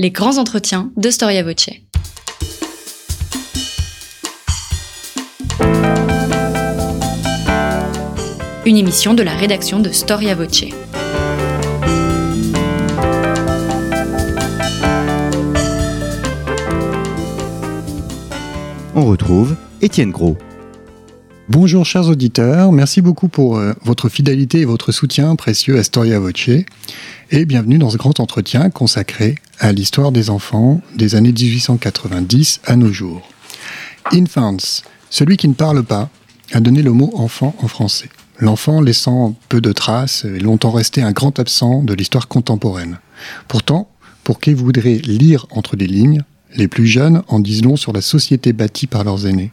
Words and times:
Les 0.00 0.10
grands 0.10 0.38
entretiens 0.38 0.90
de 0.96 1.08
Storia 1.08 1.44
Voce. 1.44 1.70
Une 8.66 8.76
émission 8.76 9.14
de 9.14 9.22
la 9.22 9.36
rédaction 9.36 9.78
de 9.78 9.90
Storia 9.90 10.34
Voce. 10.34 10.64
On 18.96 19.04
retrouve 19.04 19.54
Étienne 19.80 20.10
Gros. 20.10 20.36
Bonjour 21.48 21.84
chers 21.84 22.08
auditeurs, 22.08 22.72
merci 22.72 23.02
beaucoup 23.02 23.28
pour 23.28 23.58
euh, 23.58 23.74
votre 23.84 24.08
fidélité 24.08 24.60
et 24.60 24.64
votre 24.64 24.92
soutien 24.92 25.36
précieux 25.36 25.78
à 25.78 25.84
Storia 25.84 26.18
Voce 26.18 26.48
et 27.36 27.46
bienvenue 27.46 27.78
dans 27.78 27.90
ce 27.90 27.96
grand 27.96 28.20
entretien 28.20 28.70
consacré 28.70 29.34
à 29.58 29.72
l'histoire 29.72 30.12
des 30.12 30.30
enfants 30.30 30.80
des 30.94 31.16
années 31.16 31.32
1890 31.32 32.60
à 32.64 32.76
nos 32.76 32.92
jours. 32.92 33.28
Infants, 34.12 34.84
celui 35.10 35.36
qui 35.36 35.48
ne 35.48 35.54
parle 35.54 35.82
pas, 35.82 36.10
a 36.52 36.60
donné 36.60 36.80
le 36.80 36.92
mot 36.92 37.10
enfant 37.16 37.56
en 37.60 37.66
français. 37.66 38.08
L'enfant 38.38 38.80
laissant 38.80 39.34
peu 39.48 39.60
de 39.60 39.72
traces 39.72 40.24
est 40.24 40.38
longtemps 40.38 40.70
resté 40.70 41.02
un 41.02 41.10
grand 41.10 41.40
absent 41.40 41.82
de 41.82 41.92
l'histoire 41.92 42.28
contemporaine. 42.28 43.00
Pourtant, 43.48 43.88
pour 44.22 44.38
qui 44.38 44.54
voudrait 44.54 44.98
lire 44.98 45.46
entre 45.50 45.74
les 45.74 45.88
lignes, 45.88 46.22
les 46.54 46.68
plus 46.68 46.86
jeunes 46.86 47.24
en 47.26 47.40
disent 47.40 47.64
long 47.64 47.74
sur 47.74 47.92
la 47.92 48.00
société 48.00 48.52
bâtie 48.52 48.86
par 48.86 49.02
leurs 49.02 49.26
aînés. 49.26 49.50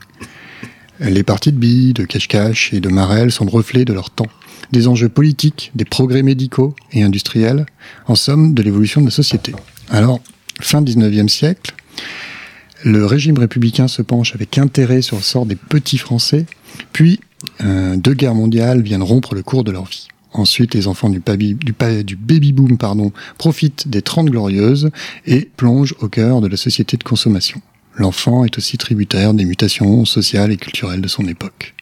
Les 0.99 1.23
parties 1.23 1.51
de 1.51 1.57
billes, 1.57 1.93
de 1.93 2.03
cache-cache 2.03 2.75
et 2.75 2.79
de 2.79 2.89
Marel 2.89 3.31
sont 3.31 3.45
le 3.45 3.49
reflet 3.49 3.85
de 3.85 3.93
leur 3.93 4.11
temps, 4.11 4.29
des 4.71 4.87
enjeux 4.87 5.09
politiques, 5.09 5.71
des 5.75 5.85
progrès 5.85 6.23
médicaux 6.23 6.75
et 6.91 7.03
industriels, 7.03 7.65
en 8.07 8.15
somme 8.15 8.53
de 8.53 8.61
l'évolution 8.61 9.01
de 9.01 9.07
la 9.07 9.11
société. 9.11 9.53
Alors, 9.89 10.19
fin 10.59 10.81
19e 10.81 11.27
siècle, 11.27 11.73
le 12.83 13.05
régime 13.05 13.37
républicain 13.37 13.87
se 13.87 14.01
penche 14.01 14.33
avec 14.33 14.57
intérêt 14.57 15.01
sur 15.01 15.17
le 15.17 15.21
sort 15.21 15.45
des 15.45 15.55
petits 15.55 15.97
Français, 15.97 16.45
puis 16.93 17.19
euh, 17.63 17.95
deux 17.95 18.13
guerres 18.13 18.35
mondiales 18.35 18.81
viennent 18.81 19.03
rompre 19.03 19.35
le 19.35 19.43
cours 19.43 19.63
de 19.63 19.71
leur 19.71 19.85
vie. 19.85 20.07
Ensuite, 20.33 20.73
les 20.73 20.87
enfants 20.87 21.09
du, 21.09 21.19
baby, 21.19 21.55
du, 21.55 21.73
du 22.03 22.15
baby-boom 22.15 22.77
pardon, 22.77 23.11
profitent 23.37 23.89
des 23.89 24.01
Trente 24.01 24.29
Glorieuses 24.29 24.89
et 25.25 25.49
plongent 25.57 25.93
au 25.99 26.07
cœur 26.07 26.39
de 26.39 26.47
la 26.47 26.55
société 26.55 26.95
de 26.95 27.03
consommation 27.03 27.61
l'enfant 27.95 28.43
est 28.43 28.57
aussi 28.57 28.77
tributaire 28.77 29.33
des 29.33 29.45
mutations 29.45 30.05
sociales 30.05 30.51
et 30.51 30.57
culturelles 30.57 31.01
de 31.01 31.07
son 31.07 31.27
époque. 31.27 31.73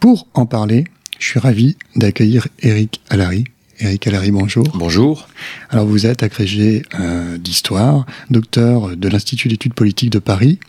Pour 0.00 0.28
en 0.34 0.46
parler, 0.46 0.84
je 1.24 1.30
suis 1.30 1.40
ravi 1.40 1.76
d'accueillir 1.96 2.48
Eric 2.60 3.00
Allary. 3.08 3.44
Eric 3.80 4.06
Allary, 4.06 4.30
bonjour. 4.30 4.68
Bonjour. 4.74 5.26
Alors 5.70 5.86
vous 5.86 6.04
êtes 6.04 6.22
agrégé 6.22 6.82
euh, 7.00 7.38
d'histoire, 7.38 8.04
docteur 8.28 8.94
de 8.94 9.08
l'Institut 9.08 9.48
d'études 9.48 9.72
politiques 9.72 10.10
de 10.10 10.18
Paris, 10.18 10.60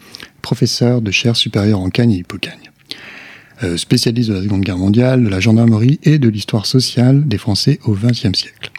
professeur 0.41 1.01
de 1.01 1.11
chaire 1.11 1.35
supérieure 1.35 1.81
en 1.81 1.89
Cagne 1.89 2.13
et 2.13 2.19
Hippocagne. 2.19 2.71
Euh, 3.63 3.75
spécialiste 3.75 4.29
de 4.29 4.35
la 4.35 4.43
Seconde 4.43 4.61
Guerre 4.61 4.77
mondiale, 4.77 5.25
de 5.25 5.27
la 5.27 5.41
gendarmerie 5.41 5.99
et 6.03 6.19
de 6.19 6.29
l'histoire 6.29 6.65
sociale 6.65 7.27
des 7.27 7.37
Français 7.37 7.81
au 7.83 7.91
XXe 7.91 8.31
siècle. 8.33 8.71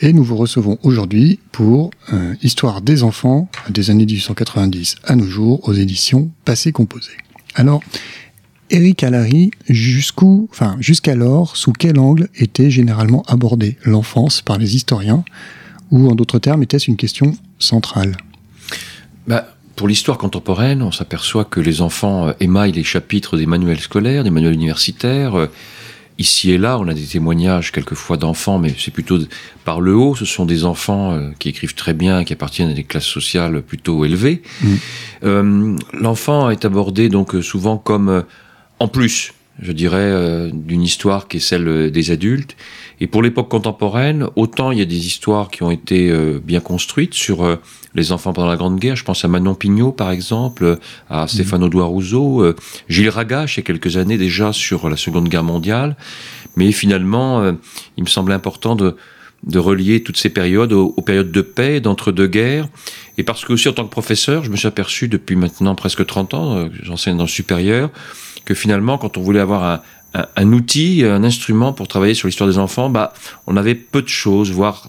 Et 0.00 0.12
nous 0.12 0.24
vous 0.24 0.36
recevons 0.36 0.76
aujourd'hui 0.82 1.38
pour 1.52 1.92
euh, 2.12 2.34
Histoire 2.42 2.82
des 2.82 3.04
enfants 3.04 3.48
des 3.68 3.90
années 3.90 4.06
1890 4.06 4.96
à 5.04 5.14
nos 5.14 5.26
jours 5.26 5.68
aux 5.68 5.72
éditions 5.72 6.32
Passé 6.44 6.72
Composé. 6.72 7.12
Alors, 7.54 7.80
Eric 8.70 9.02
Allary, 9.02 9.50
jusqu'où, 9.68 10.48
enfin, 10.52 10.76
jusqu'alors, 10.78 11.56
sous 11.56 11.72
quel 11.72 11.98
angle 11.98 12.28
était 12.36 12.70
généralement 12.70 13.22
abordée 13.26 13.76
l'enfance 13.84 14.42
par 14.42 14.58
les 14.58 14.76
historiens 14.76 15.24
Ou 15.90 16.08
en 16.08 16.14
d'autres 16.14 16.38
termes, 16.38 16.62
était-ce 16.62 16.88
une 16.88 16.96
question 16.96 17.34
centrale? 17.58 18.16
Bah, 19.26 19.48
Pour 19.74 19.88
l'histoire 19.88 20.18
contemporaine, 20.18 20.82
on 20.82 20.92
s'aperçoit 20.92 21.44
que 21.44 21.60
les 21.60 21.82
enfants 21.82 22.28
euh, 22.28 22.32
émaillent 22.38 22.72
les 22.72 22.84
chapitres 22.84 23.36
des 23.36 23.46
manuels 23.46 23.80
scolaires, 23.80 24.22
des 24.22 24.30
manuels 24.30 24.54
universitaires. 24.54 25.34
Euh, 25.34 25.46
ici 26.18 26.52
et 26.52 26.58
là, 26.58 26.78
on 26.78 26.86
a 26.86 26.94
des 26.94 27.02
témoignages 27.06 27.72
quelquefois 27.72 28.18
d'enfants, 28.18 28.58
mais 28.58 28.72
c'est 28.78 28.92
plutôt 28.92 29.18
par 29.64 29.80
le 29.80 29.96
haut. 29.96 30.14
Ce 30.14 30.26
sont 30.26 30.44
des 30.44 30.64
enfants 30.64 31.12
euh, 31.12 31.30
qui 31.40 31.48
écrivent 31.48 31.74
très 31.74 31.94
bien, 31.94 32.22
qui 32.22 32.34
appartiennent 32.34 32.70
à 32.70 32.74
des 32.74 32.84
classes 32.84 33.06
sociales 33.06 33.62
plutôt 33.62 34.04
élevées. 34.04 34.42
Mm. 34.62 34.74
Euh, 35.24 35.76
l'enfant 35.92 36.50
est 36.50 36.64
abordé 36.64 37.08
donc 37.08 37.34
souvent 37.42 37.76
comme 37.78 38.24
en 38.80 38.88
plus, 38.88 39.32
je 39.62 39.72
dirais, 39.72 40.50
d'une 40.52 40.82
histoire 40.82 41.28
qui 41.28 41.36
est 41.36 41.40
celle 41.40 41.90
des 41.90 42.10
adultes. 42.10 42.56
Et 43.00 43.06
pour 43.06 43.22
l'époque 43.22 43.48
contemporaine, 43.48 44.26
autant 44.34 44.72
il 44.72 44.78
y 44.78 44.82
a 44.82 44.86
des 44.86 45.06
histoires 45.06 45.50
qui 45.50 45.62
ont 45.62 45.70
été 45.70 46.12
bien 46.42 46.60
construites 46.60 47.14
sur 47.14 47.58
les 47.94 48.12
enfants 48.12 48.32
pendant 48.32 48.48
la 48.48 48.56
Grande 48.56 48.78
Guerre. 48.78 48.96
Je 48.96 49.04
pense 49.04 49.24
à 49.24 49.28
Manon 49.28 49.54
Pignot, 49.54 49.92
par 49.92 50.10
exemple, 50.10 50.78
à 51.08 51.22
mhm. 51.22 51.28
Stéphane 51.28 51.64
Audouin 51.64 51.84
Rousseau, 51.84 52.42
euh, 52.42 52.56
Gilles 52.88 53.08
Ragache, 53.08 53.56
il 53.56 53.60
y 53.60 53.62
a 53.62 53.64
quelques 53.64 53.96
années 53.96 54.18
déjà, 54.18 54.52
sur 54.52 54.88
la 54.88 54.96
Seconde 54.96 55.28
Guerre 55.28 55.44
mondiale. 55.44 55.96
Mais 56.56 56.72
finalement, 56.72 57.40
euh, 57.40 57.52
il 57.96 58.04
me 58.04 58.08
semble 58.08 58.32
important 58.32 58.76
de, 58.76 58.96
de 59.44 59.58
relier 59.58 60.02
toutes 60.02 60.16
ces 60.16 60.30
périodes 60.30 60.72
aux, 60.72 60.90
périodes 61.02 61.32
de 61.32 61.42
paix, 61.42 61.80
d'entre-deux 61.80 62.26
guerres. 62.26 62.68
Et 63.18 63.22
parce 63.22 63.44
que 63.44 63.52
aussi, 63.52 63.68
en 63.68 63.72
tant 63.72 63.84
que 63.84 63.90
professeur, 63.90 64.44
je 64.44 64.50
me 64.50 64.56
suis 64.56 64.68
aperçu 64.68 65.08
depuis 65.08 65.36
maintenant 65.36 65.74
presque 65.74 66.04
30 66.04 66.34
ans, 66.34 66.56
euh, 66.56 66.68
j'enseigne 66.82 67.16
dans 67.16 67.24
le 67.24 67.28
supérieur, 67.28 67.90
que 68.44 68.54
finalement, 68.54 68.98
quand 68.98 69.16
on 69.16 69.22
voulait 69.22 69.40
avoir 69.40 69.64
un, 69.64 69.80
un, 70.14 70.26
un, 70.36 70.52
outil, 70.52 71.04
un 71.04 71.24
instrument 71.24 71.72
pour 71.72 71.88
travailler 71.88 72.14
sur 72.14 72.28
l'histoire 72.28 72.48
des 72.48 72.58
enfants, 72.58 72.90
bah, 72.90 73.12
on 73.46 73.56
avait 73.56 73.74
peu 73.74 74.02
de 74.02 74.08
choses, 74.08 74.50
voire 74.50 74.88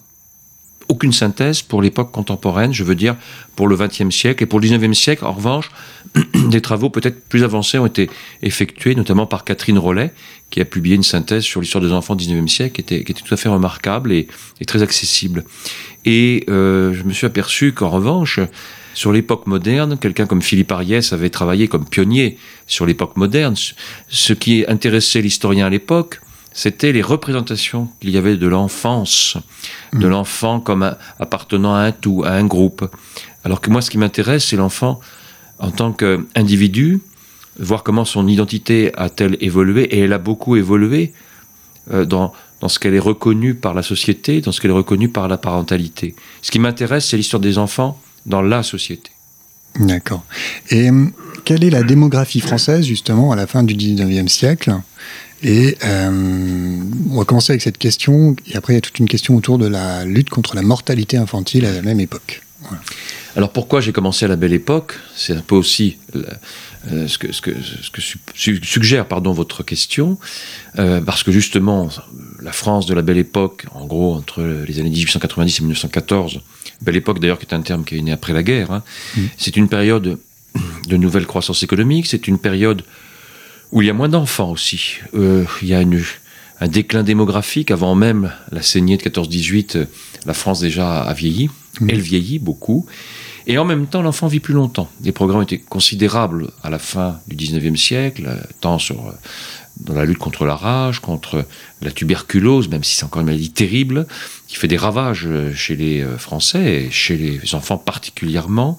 aucune 0.92 1.14
synthèse 1.14 1.62
pour 1.62 1.82
l'époque 1.82 2.12
contemporaine, 2.12 2.74
je 2.74 2.84
veux 2.84 2.96
dire 2.96 3.16
pour 3.56 3.68
le 3.68 3.78
XXe 3.78 4.10
siècle. 4.14 4.44
Et 4.44 4.46
pour 4.46 4.60
le 4.60 4.68
XIXe 4.68 4.98
siècle, 4.98 5.26
en 5.26 5.32
revanche, 5.32 5.72
des 6.50 6.62
travaux 6.62 6.90
peut-être 6.90 7.28
plus 7.28 7.44
avancés 7.44 7.78
ont 7.78 7.86
été 7.86 8.10
effectués, 8.42 8.94
notamment 8.94 9.26
par 9.26 9.46
Catherine 9.46 9.78
Rollet, 9.78 10.14
qui 10.50 10.60
a 10.60 10.66
publié 10.66 10.96
une 10.96 11.04
synthèse 11.04 11.44
sur 11.44 11.62
l'histoire 11.62 11.84
des 11.84 11.94
enfants 11.94 12.16
du 12.16 12.26
XIXe 12.26 12.52
siècle, 12.52 12.76
qui 12.76 12.82
était, 12.82 13.04
qui 13.04 13.12
était 13.14 13.22
tout 13.22 13.34
à 13.34 13.38
fait 13.38 13.50
remarquable 13.50 14.12
et, 14.12 14.28
très 14.68 14.82
accessible. 14.84 15.46
Et 16.06 16.44
euh, 16.50 16.94
je 16.94 17.04
me 17.04 17.14
suis 17.14 17.26
aperçu 17.26 17.72
qu'en 17.72 17.90
revanche, 17.90 18.40
sur 18.94 19.12
l'époque 19.12 19.48
moderne, 19.48 19.98
quelqu'un 19.98 20.26
comme 20.26 20.42
Philippe 20.42 20.72
Ariès 20.72 21.14
avait 21.14 21.30
travaillé 21.30 21.68
comme 21.68 21.86
pionnier 21.86 22.38
sur 22.68 22.86
l'époque 22.86 23.18
moderne. 23.18 23.56
Ce 24.08 24.34
qui 24.34 24.66
intéressait 24.68 25.22
l'historien 25.22 25.68
à 25.68 25.70
l'époque, 25.70 26.22
c'était 26.54 26.92
les 26.92 27.02
représentations 27.02 27.88
qu'il 28.00 28.10
y 28.10 28.18
avait 28.18 28.36
de 28.38 28.48
l'enfance, 28.48 29.38
de 29.94 30.06
mm. 30.06 30.10
l'enfant 30.10 30.60
comme 30.60 30.96
appartenant 31.20 31.74
à 31.74 31.80
un 31.80 31.92
tout, 31.92 32.24
à 32.26 32.32
un 32.32 32.46
groupe. 32.46 32.90
Alors 33.44 33.62
que 33.62 33.70
moi, 33.70 33.82
ce 33.82 33.90
qui 33.90 33.98
m'intéresse, 33.98 34.46
c'est 34.46 34.58
l'enfant 34.58 35.00
en 35.60 35.72
tant 35.72 35.94
qu'individu, 35.94 37.00
voir 37.60 37.84
comment 37.84 38.06
son 38.06 38.28
identité 38.28 38.92
a-t-elle 38.98 39.38
évolué, 39.40 39.84
et 39.84 40.00
elle 40.00 40.14
a 40.14 40.18
beaucoup 40.18 40.56
évolué 40.56 41.14
euh, 41.92 42.04
dans, 42.04 42.34
dans 42.60 42.68
ce 42.68 42.80
qu'elle 42.80 42.96
est 42.96 43.00
reconnue 43.00 43.56
par 43.56 43.74
la 43.74 43.84
société, 43.84 44.42
dans 44.42 44.52
ce 44.52 44.60
qu'elle 44.60 44.72
est 44.72 44.76
reconnue 44.76 45.10
par 45.10 45.28
la 45.28 45.38
parentalité. 45.38 46.16
Ce 46.42 46.52
qui 46.52 46.60
m'intéresse, 46.60 47.08
c'est 47.08 47.18
l'histoire 47.18 47.40
des 47.40 47.58
enfants 47.58 48.00
dans 48.26 48.42
la 48.42 48.64
société. 48.64 49.12
D'accord. 49.80 50.24
Et 50.70 50.90
hum, 50.90 51.12
quelle 51.46 51.64
est 51.64 51.70
la 51.70 51.84
démographie 51.84 52.42
française, 52.42 52.86
justement, 52.86 53.32
à 53.32 53.36
la 53.36 53.48
fin 53.48 53.64
du 53.64 53.76
19e 53.76 54.28
siècle? 54.28 54.74
Et 55.44 55.78
euh, 55.84 56.80
on 57.10 57.18
va 57.18 57.26
commencer 57.26 57.52
avec 57.52 57.62
cette 57.62 57.80
question, 57.80 58.36
et 58.48 58.56
après 58.56 58.74
il 58.74 58.76
y 58.76 58.78
a 58.78 58.82
toute 58.82 59.00
une 59.00 59.08
question 59.08 59.36
autour 59.36 59.58
de 59.58 59.66
la 59.66 60.06
lutte 60.06 60.30
contre 60.30 60.56
la 60.56 60.62
mortalité 60.62 61.18
infantile 61.18 61.66
à 61.66 61.74
la 61.74 61.82
même 61.82 62.00
époque. 62.00 62.44
Alors 63.36 63.52
pourquoi 63.52 63.82
j'ai 63.82 63.92
commencé 63.92 64.26
à 64.26 64.28
la 64.28 64.36
belle 64.36 64.54
époque? 64.54 65.00
C'est 65.16 65.34
un 65.34 65.42
peu 65.42 65.56
aussi 65.56 65.98
euh, 66.16 67.08
ce, 67.08 67.18
que, 67.18 67.32
ce, 67.32 67.42
que, 67.42 67.52
ce 67.62 67.92
que 67.92 68.66
suggère 68.66 69.06
pardon, 69.06 69.32
votre 69.32 69.64
question, 69.64 70.18
euh, 70.80 71.00
parce 71.02 71.24
que 71.24 71.32
justement, 71.32 71.90
la 72.42 72.52
France 72.52 72.86
de 72.86 72.94
la 72.94 73.02
belle 73.02 73.18
époque, 73.18 73.66
en 73.74 73.86
gros 73.86 74.16
entre 74.16 74.44
les 74.68 74.80
années 74.80 74.90
1890 74.90 75.58
et 75.58 75.62
1914, 75.62 76.42
belle 76.82 76.96
époque 76.96 77.20
d'ailleurs 77.20 77.40
qui 77.40 77.46
est 77.46 77.54
un 77.54 77.62
terme 77.62 77.84
qui 77.84 77.98
est 77.98 78.02
né 78.02 78.12
après 78.12 78.34
la 78.34 78.44
guerre, 78.44 78.72
hein, 78.72 78.84
mm. 79.16 79.22
c'est 79.38 79.56
une 79.56 79.70
période 79.70 80.18
de 80.88 80.98
nouvelle 80.98 81.26
croissance 81.26 81.64
économique, 81.64 82.08
c'est 82.08 82.28
une 82.28 82.38
période 82.38 82.84
où 83.72 83.82
il 83.82 83.88
y 83.88 83.90
a 83.90 83.94
moins 83.94 84.10
d'enfants 84.10 84.52
aussi. 84.52 84.98
Euh, 85.14 85.46
il 85.62 85.70
y 85.70 85.74
a 85.74 85.82
une, 85.82 86.04
un 86.62 86.68
déclin 86.68 87.04
démographique. 87.04 87.72
Avant 87.72 87.96
même 87.96 88.32
la 88.52 88.62
saignée 88.62 88.96
de 88.96 89.04
14-18, 89.04 89.78
euh, 89.78 89.86
la 90.26 90.34
France 90.34 90.62
déjà 90.62 91.02
a 91.02 91.14
vieilli. 91.14 91.50
Mmh. 91.82 91.90
Elle 91.90 92.02
vieillit 92.02 92.40
beaucoup. 92.40 92.86
Et 93.48 93.58
en 93.58 93.66
même 93.66 93.88
temps, 93.88 94.04
l'enfant 94.04 94.28
vit 94.28 94.40
plus 94.40 94.54
longtemps. 94.54 94.90
Les 95.04 95.12
programmes 95.12 95.42
étaient 95.42 95.58
considérables 95.58 96.52
à 96.64 96.70
la 96.70 96.78
fin 96.78 97.20
du 97.28 97.36
19e 97.36 97.76
siècle, 97.76 98.26
euh, 98.28 98.38
tant 98.62 98.78
sur 98.78 99.14
dans 99.80 99.96
la 99.96 100.06
lutte 100.06 100.20
contre 100.20 100.46
la 100.46 100.56
rage, 100.56 101.00
contre 101.00 101.46
la 101.82 101.92
tuberculose, 101.92 102.70
même 102.70 102.84
si 102.84 102.96
c'est 102.96 103.06
encore 103.06 103.22
une 103.22 103.28
maladie 103.28 103.52
terrible, 103.52 104.06
qui 104.48 104.58
fait 104.58 104.68
des 104.68 104.78
ravages 104.78 105.28
chez 105.56 105.76
les 105.76 106.02
euh, 106.02 106.20
Français 106.20 106.84
et 106.84 106.92
chez 106.92 107.18
les 107.18 107.56
enfants 107.56 107.78
particulièrement. 107.78 108.78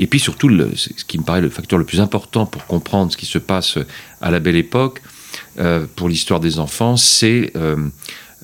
Et 0.00 0.08
puis 0.08 0.18
surtout, 0.18 0.48
le, 0.48 0.72
ce 0.74 1.04
qui 1.04 1.18
me 1.18 1.22
paraît 1.22 1.40
le 1.40 1.50
facteur 1.50 1.78
le 1.78 1.84
plus 1.84 2.00
important 2.00 2.46
pour 2.46 2.66
comprendre 2.66 3.12
ce 3.12 3.16
qui 3.16 3.26
se 3.26 3.38
passe 3.38 3.78
à 4.20 4.32
la 4.32 4.40
belle 4.40 4.56
époque, 4.56 5.02
euh, 5.58 5.86
pour 5.96 6.08
l'histoire 6.08 6.40
des 6.40 6.58
enfants, 6.58 6.96
c'est 6.96 7.52
euh, 7.56 7.76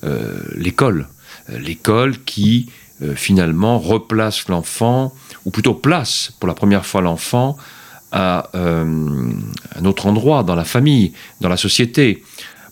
euh, 0.03 0.39
l'école. 0.55 1.07
L'école 1.49 2.21
qui 2.23 2.69
finalement 3.15 3.77
replace 3.77 4.47
l'enfant, 4.47 5.13
ou 5.45 5.51
plutôt 5.51 5.75
place 5.75 6.33
pour 6.39 6.47
la 6.47 6.55
première 6.55 6.83
fois 6.83 7.01
l'enfant 7.01 7.55
à 8.11 8.49
un 8.55 9.85
autre 9.85 10.07
endroit 10.07 10.41
dans 10.41 10.55
la 10.55 10.65
famille, 10.65 11.13
dans 11.39 11.47
la 11.47 11.57
société. 11.57 12.23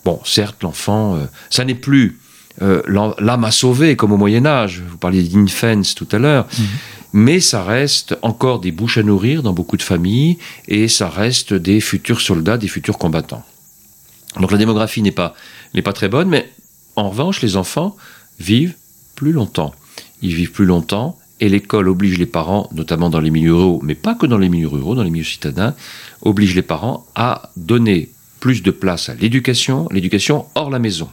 Bon, 0.04 0.20
certes, 0.26 0.64
l'enfant, 0.64 1.20
ça 1.52 1.64
n'est 1.64 1.76
plus 1.76 2.20
l'âme 2.60 3.44
à 3.44 3.52
sauver 3.52 3.96
comme 3.96 4.14
au 4.14 4.18
Moyen 4.18 4.48
Âge. 4.48 4.82
Vous 4.90 4.98
parliez 4.98 5.22
d'infants 5.22 5.84
tout 5.96 6.08
à 6.12 6.18
l'heure. 6.18 6.48
Mhm. 6.58 6.66
Mais 7.14 7.40
ça 7.40 7.64
reste 7.64 8.18
encore 8.24 8.60
des 8.60 8.72
bouches 8.72 8.98
à 8.98 9.04
nourrir 9.04 9.44
dans 9.44 9.54
beaucoup 9.54 9.78
de 9.78 9.84
familles 9.84 10.38
et 10.68 10.90
ça 10.90 11.08
reste 11.08 11.54
des 11.54 11.80
futurs 11.80 12.20
soldats, 12.20 12.58
des 12.58 12.68
futurs 12.68 12.98
combattants. 12.98 13.46
Donc 14.40 14.52
la 14.52 14.58
démographie 14.58 15.02
n'est 15.02 15.12
pas, 15.12 15.34
n'est 15.74 15.82
pas 15.82 15.94
très 15.94 16.10
bonne, 16.10 16.30
mais 16.30 16.50
en 16.96 17.10
revanche, 17.10 17.42
les 17.42 17.58
enfants 17.58 17.96
vivent 18.40 18.76
plus 19.16 19.32
longtemps. 19.32 19.74
Ils 20.22 20.34
vivent 20.34 20.52
plus 20.52 20.66
longtemps 20.66 21.18
et 21.40 21.50
l'école 21.50 21.90
oblige 21.90 22.18
les 22.18 22.26
parents, 22.26 22.70
notamment 22.74 23.10
dans 23.10 23.20
les 23.20 23.30
milieux 23.30 23.56
ruraux, 23.56 23.82
mais 23.84 23.96
pas 23.96 24.16
que 24.16 24.26
dans 24.26 24.38
les 24.38 24.50
milieux 24.50 24.68
ruraux, 24.68 24.96
dans 24.96 25.04
les 25.04 25.10
milieux 25.10 25.26
citadins, 25.26 25.76
oblige 26.22 26.56
les 26.56 26.62
parents 26.62 27.06
à 27.16 27.52
donner 27.58 28.10
plus 28.40 28.64
de 28.64 28.72
place 28.72 29.10
à 29.10 29.16
l'éducation, 29.16 29.88
l'éducation 29.92 30.46
hors 30.56 30.70
la 30.70 30.80
maison. 30.80 31.10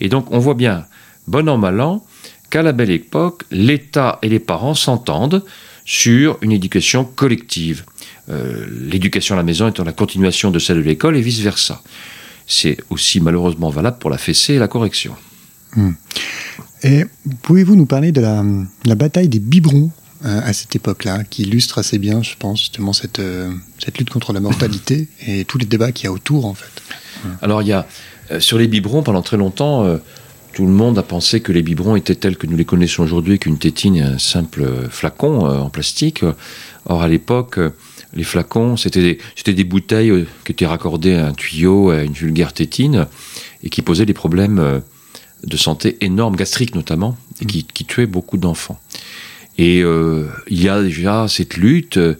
Et 0.00 0.08
donc 0.08 0.30
on 0.30 0.38
voit 0.38 0.54
bien, 0.54 0.86
bon 1.28 1.48
an, 1.48 1.58
mal 1.58 1.80
an, 1.80 2.04
qu'à 2.50 2.62
la 2.62 2.72
belle 2.72 2.90
époque, 2.90 3.44
l'État 3.50 4.18
et 4.22 4.28
les 4.28 4.40
parents 4.40 4.74
s'entendent 4.74 5.44
sur 5.84 6.38
une 6.40 6.52
éducation 6.52 7.04
collective. 7.04 7.84
Euh, 8.28 8.66
l'éducation 8.70 9.34
à 9.34 9.38
la 9.38 9.44
maison 9.44 9.68
étant 9.68 9.84
la 9.84 9.92
continuation 9.92 10.50
de 10.50 10.58
celle 10.58 10.78
de 10.78 10.82
l'école 10.82 11.16
et 11.16 11.20
vice-versa. 11.20 11.82
C'est 12.52 12.78
aussi 12.90 13.20
malheureusement 13.20 13.70
valable 13.70 13.98
pour 13.98 14.10
la 14.10 14.18
fessée 14.18 14.54
et 14.54 14.58
la 14.58 14.66
correction. 14.66 15.14
Hmm. 15.76 15.92
Et 16.82 17.04
pouvez-vous 17.42 17.76
nous 17.76 17.86
parler 17.86 18.10
de 18.10 18.20
la, 18.20 18.94
bataille 18.96 19.28
des 19.28 19.38
biberons 19.38 19.92
euh, 20.24 20.40
à 20.42 20.52
cette 20.52 20.74
époque-là, 20.74 21.22
qui 21.22 21.42
illustre 21.42 21.78
assez 21.78 21.98
bien, 21.98 22.24
je 22.24 22.34
pense, 22.36 22.58
justement 22.58 22.92
cette, 22.92 23.20
euh, 23.20 23.52
cette 23.78 23.98
lutte 23.98 24.10
contre 24.10 24.32
la 24.32 24.40
mortalité 24.40 25.06
et 25.28 25.44
tous 25.44 25.58
les 25.58 25.64
débats 25.64 25.92
qu'il 25.92 26.06
y 26.06 26.08
a 26.08 26.12
autour, 26.12 26.44
en 26.44 26.54
fait 26.54 26.82
Alors, 27.40 27.62
il 27.62 27.68
y 27.68 27.72
a, 27.72 27.86
euh, 28.32 28.40
sur 28.40 28.58
les 28.58 28.66
biberons, 28.66 29.04
pendant 29.04 29.22
très 29.22 29.36
longtemps, 29.36 30.00
tout 30.52 30.66
le 30.66 30.72
monde 30.72 30.98
a 30.98 31.04
pensé 31.04 31.40
que 31.40 31.52
les 31.52 31.62
biberons 31.62 31.94
étaient 31.94 32.16
tels 32.16 32.36
que 32.36 32.48
nous 32.48 32.56
les 32.56 32.64
connaissons 32.64 33.04
aujourd'hui, 33.04 33.38
qu'une 33.38 33.58
tétine 33.58 33.94
est 33.94 34.02
un 34.02 34.18
simple 34.18 34.88
flacon 34.90 35.46
en 35.46 35.70
plastique. 35.70 36.24
Or, 36.86 37.02
à 37.02 37.06
l'époque, 37.06 37.60
les 38.14 38.24
flacons, 38.24 38.76
c'était 38.76 39.18
des, 39.46 39.64
bouteilles 39.64 40.26
qui 40.44 40.52
étaient 40.52 40.66
raccordées 40.66 41.14
à 41.14 41.28
un 41.28 41.32
tuyau, 41.32 41.90
à 41.90 42.02
une 42.02 42.12
vulgaire 42.12 42.52
tétine, 42.52 43.06
et 43.62 43.70
qui 43.70 43.82
posaient 43.82 44.06
des 44.06 44.14
problèmes 44.14 44.82
de 45.44 45.56
santé 45.56 45.96
énorme, 46.00 46.36
gastrique 46.36 46.74
notamment, 46.74 47.16
et 47.40 47.46
qui, 47.46 47.84
tuait 47.84 48.06
beaucoup 48.06 48.36
d'enfants. 48.36 48.78
Et 49.58 49.82
euh, 49.82 50.26
il 50.48 50.62
y 50.62 50.68
a 50.68 50.82
déjà 50.82 51.26
cette 51.28 51.56
lutte 51.56 51.96
euh, 51.98 52.14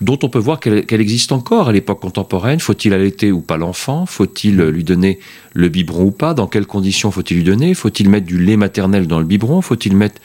dont 0.00 0.18
on 0.22 0.28
peut 0.28 0.38
voir 0.38 0.60
qu'elle 0.60 1.00
existe 1.00 1.32
encore 1.32 1.68
à 1.68 1.72
l'époque 1.72 2.00
contemporaine. 2.00 2.60
Faut-il 2.60 2.92
allaiter 2.92 3.32
ou 3.32 3.40
pas 3.40 3.56
l'enfant? 3.56 4.04
Faut-il 4.04 4.56
lui 4.56 4.84
donner 4.84 5.18
le 5.54 5.68
biberon 5.68 6.04
ou 6.04 6.10
pas? 6.10 6.34
Dans 6.34 6.46
quelles 6.46 6.66
conditions 6.66 7.10
faut-il 7.10 7.38
lui 7.38 7.44
donner? 7.44 7.72
Faut-il 7.74 8.10
mettre 8.10 8.26
du 8.26 8.38
lait 8.38 8.56
maternel 8.56 9.06
dans 9.06 9.18
le 9.18 9.24
biberon? 9.24 9.62
Faut-il 9.62 9.96
mettre 9.96 10.20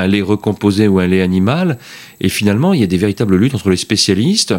un 0.00 0.06
lait 0.06 0.22
recomposé 0.22 0.88
ou 0.88 0.98
un 0.98 1.06
lait 1.06 1.22
animal. 1.22 1.78
Et 2.20 2.28
finalement, 2.28 2.72
il 2.74 2.80
y 2.80 2.82
a 2.82 2.86
des 2.86 2.96
véritables 2.96 3.36
luttes 3.36 3.54
entre 3.54 3.70
les 3.70 3.76
spécialistes 3.76 4.54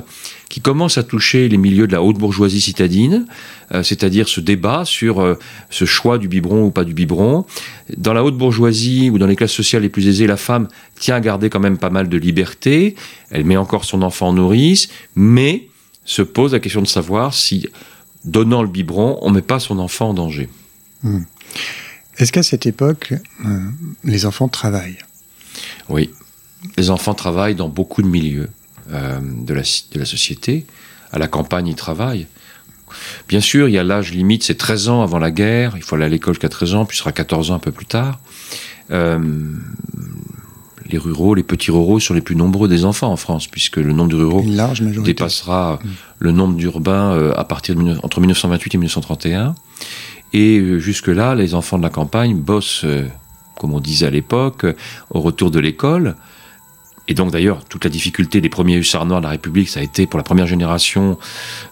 qui 0.49 0.61
commencent 0.61 0.97
à 0.97 1.03
toucher 1.03 1.47
les 1.47 1.57
milieux 1.57 1.87
de 1.87 1.91
la 1.91 2.01
haute 2.01 2.17
bourgeoisie 2.17 2.61
citadine, 2.61 3.25
euh, 3.73 3.83
c'est-à-dire 3.83 4.27
ce 4.27 4.41
débat 4.41 4.83
sur 4.85 5.21
euh, 5.21 5.37
ce 5.69 5.85
choix 5.85 6.17
du 6.17 6.27
biberon 6.27 6.65
ou 6.65 6.71
pas 6.71 6.83
du 6.83 6.93
biberon. 6.93 7.45
Dans 7.97 8.13
la 8.13 8.23
haute 8.23 8.37
bourgeoisie 8.37 9.09
ou 9.09 9.17
dans 9.17 9.27
les 9.27 9.35
classes 9.35 9.51
sociales 9.51 9.83
les 9.83 9.89
plus 9.89 10.07
aisées, 10.07 10.27
la 10.27 10.37
femme 10.37 10.67
tient 10.99 11.15
à 11.15 11.21
garder 11.21 11.49
quand 11.49 11.59
même 11.59 11.77
pas 11.77 11.89
mal 11.89 12.09
de 12.09 12.17
liberté. 12.17 12.95
Elle 13.29 13.45
met 13.45 13.57
encore 13.57 13.85
son 13.85 14.01
enfant 14.01 14.29
en 14.29 14.33
nourrice, 14.33 14.89
mais 15.15 15.67
se 16.05 16.21
pose 16.21 16.53
la 16.53 16.59
question 16.59 16.81
de 16.81 16.87
savoir 16.87 17.33
si, 17.33 17.67
donnant 18.25 18.61
le 18.61 18.67
biberon, 18.69 19.19
on 19.21 19.29
ne 19.29 19.35
met 19.35 19.41
pas 19.41 19.59
son 19.59 19.79
enfant 19.79 20.09
en 20.09 20.13
danger. 20.13 20.49
Hmm. 21.03 21.23
Est-ce 22.17 22.31
qu'à 22.31 22.43
cette 22.43 22.65
époque, 22.65 23.13
euh, 23.45 23.59
les 24.03 24.25
enfants 24.25 24.47
travaillent? 24.47 24.99
Oui. 25.91 26.09
Les 26.77 26.89
enfants 26.89 27.13
travaillent 27.13 27.55
dans 27.55 27.69
beaucoup 27.69 28.01
de 28.01 28.07
milieux 28.07 28.49
euh, 28.91 29.19
de, 29.21 29.53
la, 29.53 29.61
de 29.61 29.99
la 29.99 30.05
société. 30.05 30.65
À 31.11 31.19
la 31.19 31.27
campagne, 31.27 31.67
ils 31.67 31.75
travaillent. 31.75 32.27
Bien 33.27 33.39
sûr, 33.39 33.69
il 33.69 33.71
y 33.71 33.77
a 33.77 33.83
l'âge 33.83 34.11
limite, 34.11 34.43
c'est 34.43 34.55
13 34.55 34.89
ans 34.89 35.01
avant 35.01 35.19
la 35.19 35.31
guerre. 35.31 35.73
Il 35.77 35.83
faut 35.83 35.95
aller 35.95 36.05
à 36.05 36.09
l'école 36.09 36.33
jusqu'à 36.33 36.49
13 36.49 36.75
ans, 36.75 36.85
puis 36.85 36.97
sera 36.97 37.11
14 37.11 37.51
ans 37.51 37.55
un 37.55 37.59
peu 37.59 37.71
plus 37.71 37.85
tard. 37.85 38.19
Euh, 38.91 39.19
les 40.89 40.97
ruraux, 40.97 41.35
les 41.35 41.43
petits 41.43 41.71
ruraux 41.71 41.99
sont 41.99 42.13
les 42.13 42.21
plus 42.21 42.35
nombreux 42.35 42.67
des 42.67 42.83
enfants 42.83 43.11
en 43.11 43.15
France, 43.15 43.47
puisque 43.47 43.77
le 43.77 43.93
nombre 43.93 44.09
de 44.09 44.17
ruraux 44.17 44.43
dépassera 45.03 45.79
mm. 45.81 45.89
le 46.19 46.31
nombre 46.31 46.55
d'urbains 46.55 47.13
euh, 47.13 47.33
à 47.37 47.45
partir 47.45 47.75
de, 47.75 47.97
entre 48.03 48.19
1928 48.19 48.75
et 48.75 48.77
1931. 48.77 49.55
Et 50.33 50.79
jusque-là, 50.79 51.35
les 51.35 51.55
enfants 51.55 51.77
de 51.77 51.83
la 51.83 51.89
campagne 51.89 52.35
bossent 52.35 52.85
comme 53.61 53.75
on 53.75 53.79
disait 53.79 54.07
à 54.07 54.09
l'époque, 54.09 54.65
au 55.11 55.21
retour 55.21 55.51
de 55.51 55.59
l'école. 55.59 56.15
Et 57.07 57.13
donc 57.13 57.31
d'ailleurs, 57.31 57.63
toute 57.65 57.83
la 57.83 57.91
difficulté 57.91 58.41
des 58.41 58.49
premiers 58.49 58.75
hussards 58.75 59.05
noirs 59.05 59.21
de 59.21 59.25
la 59.25 59.31
République, 59.31 59.69
ça 59.69 59.81
a 59.81 59.83
été 59.83 60.07
pour 60.07 60.17
la 60.17 60.23
première 60.23 60.47
génération 60.47 61.19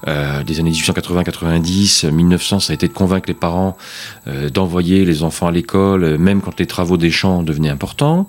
euh, 0.07 0.43
des 0.43 0.59
années 0.59 0.71
1880-90, 0.71 2.11
1900, 2.11 2.59
ça 2.59 2.73
a 2.73 2.75
été 2.75 2.87
de 2.87 2.93
convaincre 2.93 3.27
les 3.27 3.33
parents 3.33 3.75
euh, 4.27 4.49
d'envoyer 4.49 5.03
les 5.03 5.23
enfants 5.23 5.47
à 5.47 5.51
l'école, 5.51 6.17
même 6.17 6.41
quand 6.41 6.59
les 6.59 6.67
travaux 6.67 6.97
des 6.97 7.09
champs 7.09 7.41
devenaient 7.41 7.69
importants. 7.69 8.27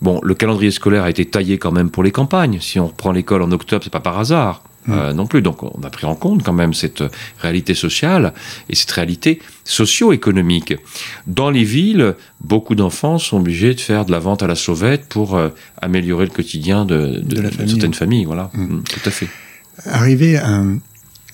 Bon, 0.00 0.20
le 0.22 0.34
calendrier 0.34 0.70
scolaire 0.70 1.04
a 1.04 1.10
été 1.10 1.24
taillé 1.26 1.58
quand 1.58 1.72
même 1.72 1.90
pour 1.90 2.02
les 2.02 2.10
campagnes. 2.10 2.58
Si 2.60 2.80
on 2.80 2.86
reprend 2.86 3.12
l'école 3.12 3.42
en 3.42 3.50
octobre, 3.52 3.84
c'est 3.84 3.92
pas 3.92 4.00
par 4.00 4.18
hasard. 4.18 4.62
Euh, 4.88 5.12
non 5.12 5.26
plus. 5.26 5.40
Donc 5.40 5.62
on 5.62 5.82
a 5.82 5.90
pris 5.90 6.06
en 6.06 6.14
compte 6.14 6.42
quand 6.42 6.52
même 6.52 6.74
cette 6.74 7.02
réalité 7.38 7.74
sociale 7.74 8.34
et 8.68 8.74
cette 8.74 8.90
réalité 8.90 9.40
socio-économique. 9.64 10.74
Dans 11.26 11.50
les 11.50 11.64
villes, 11.64 12.14
beaucoup 12.40 12.74
d'enfants 12.74 13.18
sont 13.18 13.38
obligés 13.38 13.74
de 13.74 13.80
faire 13.80 14.04
de 14.04 14.12
la 14.12 14.18
vente 14.18 14.42
à 14.42 14.46
la 14.46 14.56
sauvette 14.56 15.08
pour 15.08 15.36
euh, 15.36 15.48
améliorer 15.80 16.26
le 16.26 16.32
quotidien 16.32 16.84
de, 16.84 17.22
certaines 17.66 17.94
familles. 17.94 18.26
Voilà, 18.26 18.50
mmh. 18.52 18.62
Mmh, 18.62 18.82
tout 18.82 19.00
à 19.08 19.10
fait. 19.10 19.28
Arriver 19.86 20.38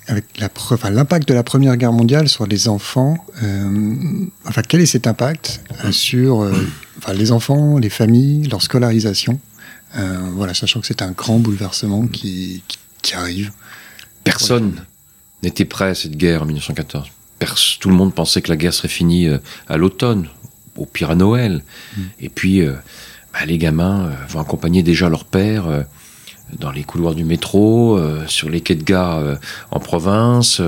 avec 0.07 0.25
l'impact 0.39 1.29
de 1.29 1.35
la 1.35 1.43
Première 1.43 1.77
Guerre 1.77 1.93
mondiale 1.93 2.29
sur 2.29 2.47
les 2.47 2.69
enfants, 2.69 3.17
euh, 3.43 4.27
enfin 4.47 4.63
quel 4.67 4.81
est 4.81 4.87
cet 4.87 5.07
impact 5.07 5.63
sur 5.91 6.51
les 7.13 7.33
enfants, 7.33 7.79
les 7.79 7.91
familles, 7.91 8.49
leur 8.49 8.63
scolarisation? 8.63 9.39
Voilà, 9.95 10.55
sachant 10.55 10.81
que 10.81 10.87
c'est 10.87 11.03
un 11.03 11.11
grand 11.11 11.39
bouleversement 11.39 12.07
qui, 12.07 12.63
qui 12.67 12.79
qui 13.01 13.15
arrive. 13.15 13.53
Personne 14.25 14.85
n'était 15.43 15.65
prêt 15.65 15.89
à 15.91 15.95
cette 15.95 16.17
guerre 16.17 16.43
en 16.43 16.47
1914. 16.47 17.09
tout 17.81 17.89
le 17.89 17.95
monde 17.95 18.15
pensait 18.15 18.43
que 18.43 18.51
la 18.51 18.57
guerre 18.57 18.75
serait 18.75 18.89
finie 18.89 19.29
euh, 19.29 19.39
à 19.69 19.77
l'automne, 19.77 20.29
au 20.77 20.87
pire 20.87 21.11
à 21.11 21.15
Noël. 21.15 21.63
Mm. 21.97 22.03
Et 22.21 22.29
puis, 22.29 22.61
euh, 22.61 22.75
bah, 23.33 23.45
les 23.47 23.59
gamins 23.59 24.07
euh, 24.07 24.15
vont 24.29 24.41
accompagner 24.41 24.83
déjà 24.83 25.09
leur 25.09 25.25
père 25.25 25.85
dans 26.59 26.73
les 26.73 26.83
couloirs 26.83 27.15
du 27.15 27.23
métro, 27.23 27.97
sur 28.27 28.51
les 28.51 28.61
quais 28.61 28.75
de 28.75 28.83
gare 28.83 29.39
en 29.71 29.79
province, 29.79 30.61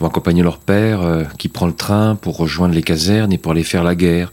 vont 0.00 0.06
accompagner 0.06 0.42
leur 0.42 0.56
père 0.56 1.26
qui 1.36 1.48
prend 1.48 1.66
le 1.66 1.74
train 1.74 2.16
pour 2.16 2.38
rejoindre 2.38 2.74
les 2.74 2.82
casernes 2.82 3.30
et 3.30 3.36
pour 3.36 3.52
aller 3.52 3.62
faire 3.62 3.84
la 3.84 3.94
guerre. 3.94 4.32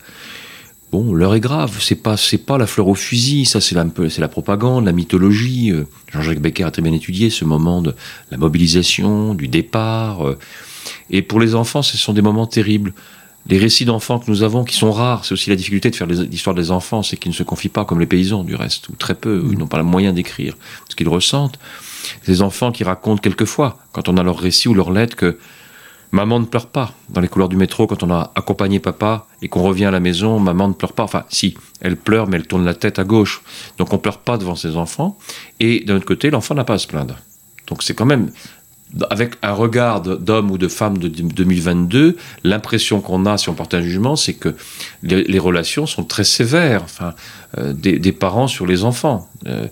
Bon, 0.89 1.13
l'heure 1.13 1.35
est 1.35 1.41
grave, 1.41 1.79
c'est 1.81 2.01
pas 2.01 2.15
c'est 2.15 2.37
pas 2.37 2.57
la 2.57 2.65
fleur 2.65 2.87
au 2.87 2.95
fusil, 2.95 3.45
ça 3.45 3.59
c'est 3.59 3.75
la, 3.75 3.85
c'est 4.09 4.21
la 4.21 4.29
propagande, 4.29 4.85
la 4.85 4.93
mythologie. 4.93 5.71
Euh, 5.71 5.85
Jean-Jacques 6.13 6.39
Becker 6.39 6.63
a 6.63 6.71
très 6.71 6.81
bien 6.81 6.93
étudié 6.93 7.29
ce 7.29 7.43
moment 7.43 7.81
de 7.81 7.93
la 8.31 8.37
mobilisation, 8.37 9.33
du 9.33 9.49
départ. 9.49 10.25
Euh. 10.25 10.37
et 11.09 11.21
pour 11.21 11.41
les 11.41 11.55
enfants, 11.55 11.81
ce 11.81 11.97
sont 11.97 12.13
des 12.13 12.21
moments 12.21 12.47
terribles. 12.47 12.93
Les 13.49 13.57
récits 13.57 13.83
d'enfants 13.83 14.19
que 14.19 14.31
nous 14.31 14.43
avons, 14.43 14.63
qui 14.63 14.75
sont 14.75 14.91
rares, 14.93 15.25
c'est 15.25 15.33
aussi 15.33 15.49
la 15.49 15.57
difficulté 15.57 15.89
de 15.89 15.95
faire 15.95 16.07
l'histoire 16.07 16.55
des 16.55 16.71
enfants, 16.71 17.03
c'est 17.03 17.17
qu'ils 17.17 17.31
ne 17.31 17.35
se 17.35 17.43
confient 17.43 17.69
pas 17.69 17.83
comme 17.83 17.99
les 17.99 18.05
paysans 18.05 18.43
du 18.43 18.55
reste, 18.55 18.87
ou 18.89 18.93
très 18.93 19.15
peu, 19.15 19.45
ils 19.51 19.57
n'ont 19.57 19.67
pas 19.67 19.77
le 19.77 19.83
moyen 19.83 20.13
d'écrire 20.13 20.57
ce 20.89 20.95
qu'ils 20.95 21.07
ressentent. 21.07 21.59
Ces 22.23 22.41
enfants 22.41 22.71
qui 22.71 22.83
racontent 22.83 23.21
quelquefois, 23.21 23.77
quand 23.91 24.09
on 24.09 24.17
a 24.17 24.23
leur 24.23 24.39
récit 24.39 24.67
ou 24.67 24.73
leur 24.73 24.91
lettre, 24.91 25.15
que 25.15 25.37
Maman 26.11 26.39
ne 26.39 26.45
pleure 26.45 26.67
pas 26.67 26.93
dans 27.09 27.21
les 27.21 27.27
couloirs 27.27 27.49
du 27.49 27.57
métro 27.57 27.87
quand 27.87 28.03
on 28.03 28.11
a 28.11 28.31
accompagné 28.35 28.79
papa 28.79 29.27
et 29.41 29.49
qu'on 29.49 29.61
revient 29.61 29.85
à 29.85 29.91
la 29.91 29.99
maison. 29.99 30.39
Maman 30.39 30.69
ne 30.69 30.73
pleure 30.73 30.93
pas. 30.93 31.03
Enfin, 31.03 31.25
si, 31.29 31.57
elle 31.81 31.97
pleure, 31.97 32.27
mais 32.27 32.37
elle 32.37 32.47
tourne 32.47 32.65
la 32.65 32.73
tête 32.73 32.99
à 32.99 33.03
gauche. 33.03 33.41
Donc 33.77 33.93
on 33.93 33.97
pleure 33.97 34.19
pas 34.19 34.37
devant 34.37 34.55
ses 34.55 34.77
enfants. 34.77 35.17
Et 35.59 35.81
d'un 35.81 35.97
autre 35.97 36.05
côté, 36.05 36.29
l'enfant 36.29 36.55
n'a 36.55 36.63
pas 36.63 36.75
à 36.75 36.79
se 36.79 36.87
plaindre. 36.87 37.17
Donc 37.67 37.83
c'est 37.83 37.93
quand 37.93 38.05
même 38.05 38.31
avec 39.09 39.35
un 39.41 39.51
regard 39.51 40.01
d'homme 40.01 40.49
ou 40.51 40.57
de 40.57 40.67
femme 40.67 40.97
de 40.97 41.07
2022, 41.09 42.15
l'impression 42.43 43.01
qu'on 43.01 43.25
a, 43.25 43.37
si 43.37 43.49
on 43.49 43.53
porte 43.53 43.73
un 43.73 43.81
jugement, 43.81 44.15
c'est 44.15 44.33
que 44.33 44.55
les, 45.03 45.39
relations 45.39 45.85
sont 45.85 46.03
très 46.03 46.23
sévères, 46.23 46.83
enfin, 46.83 47.13
euh, 47.57 47.73
des, 47.73 48.11
parents 48.13 48.47
sur 48.47 48.65
les 48.65 48.83
enfants. 48.83 49.27
Euh, 49.45 49.67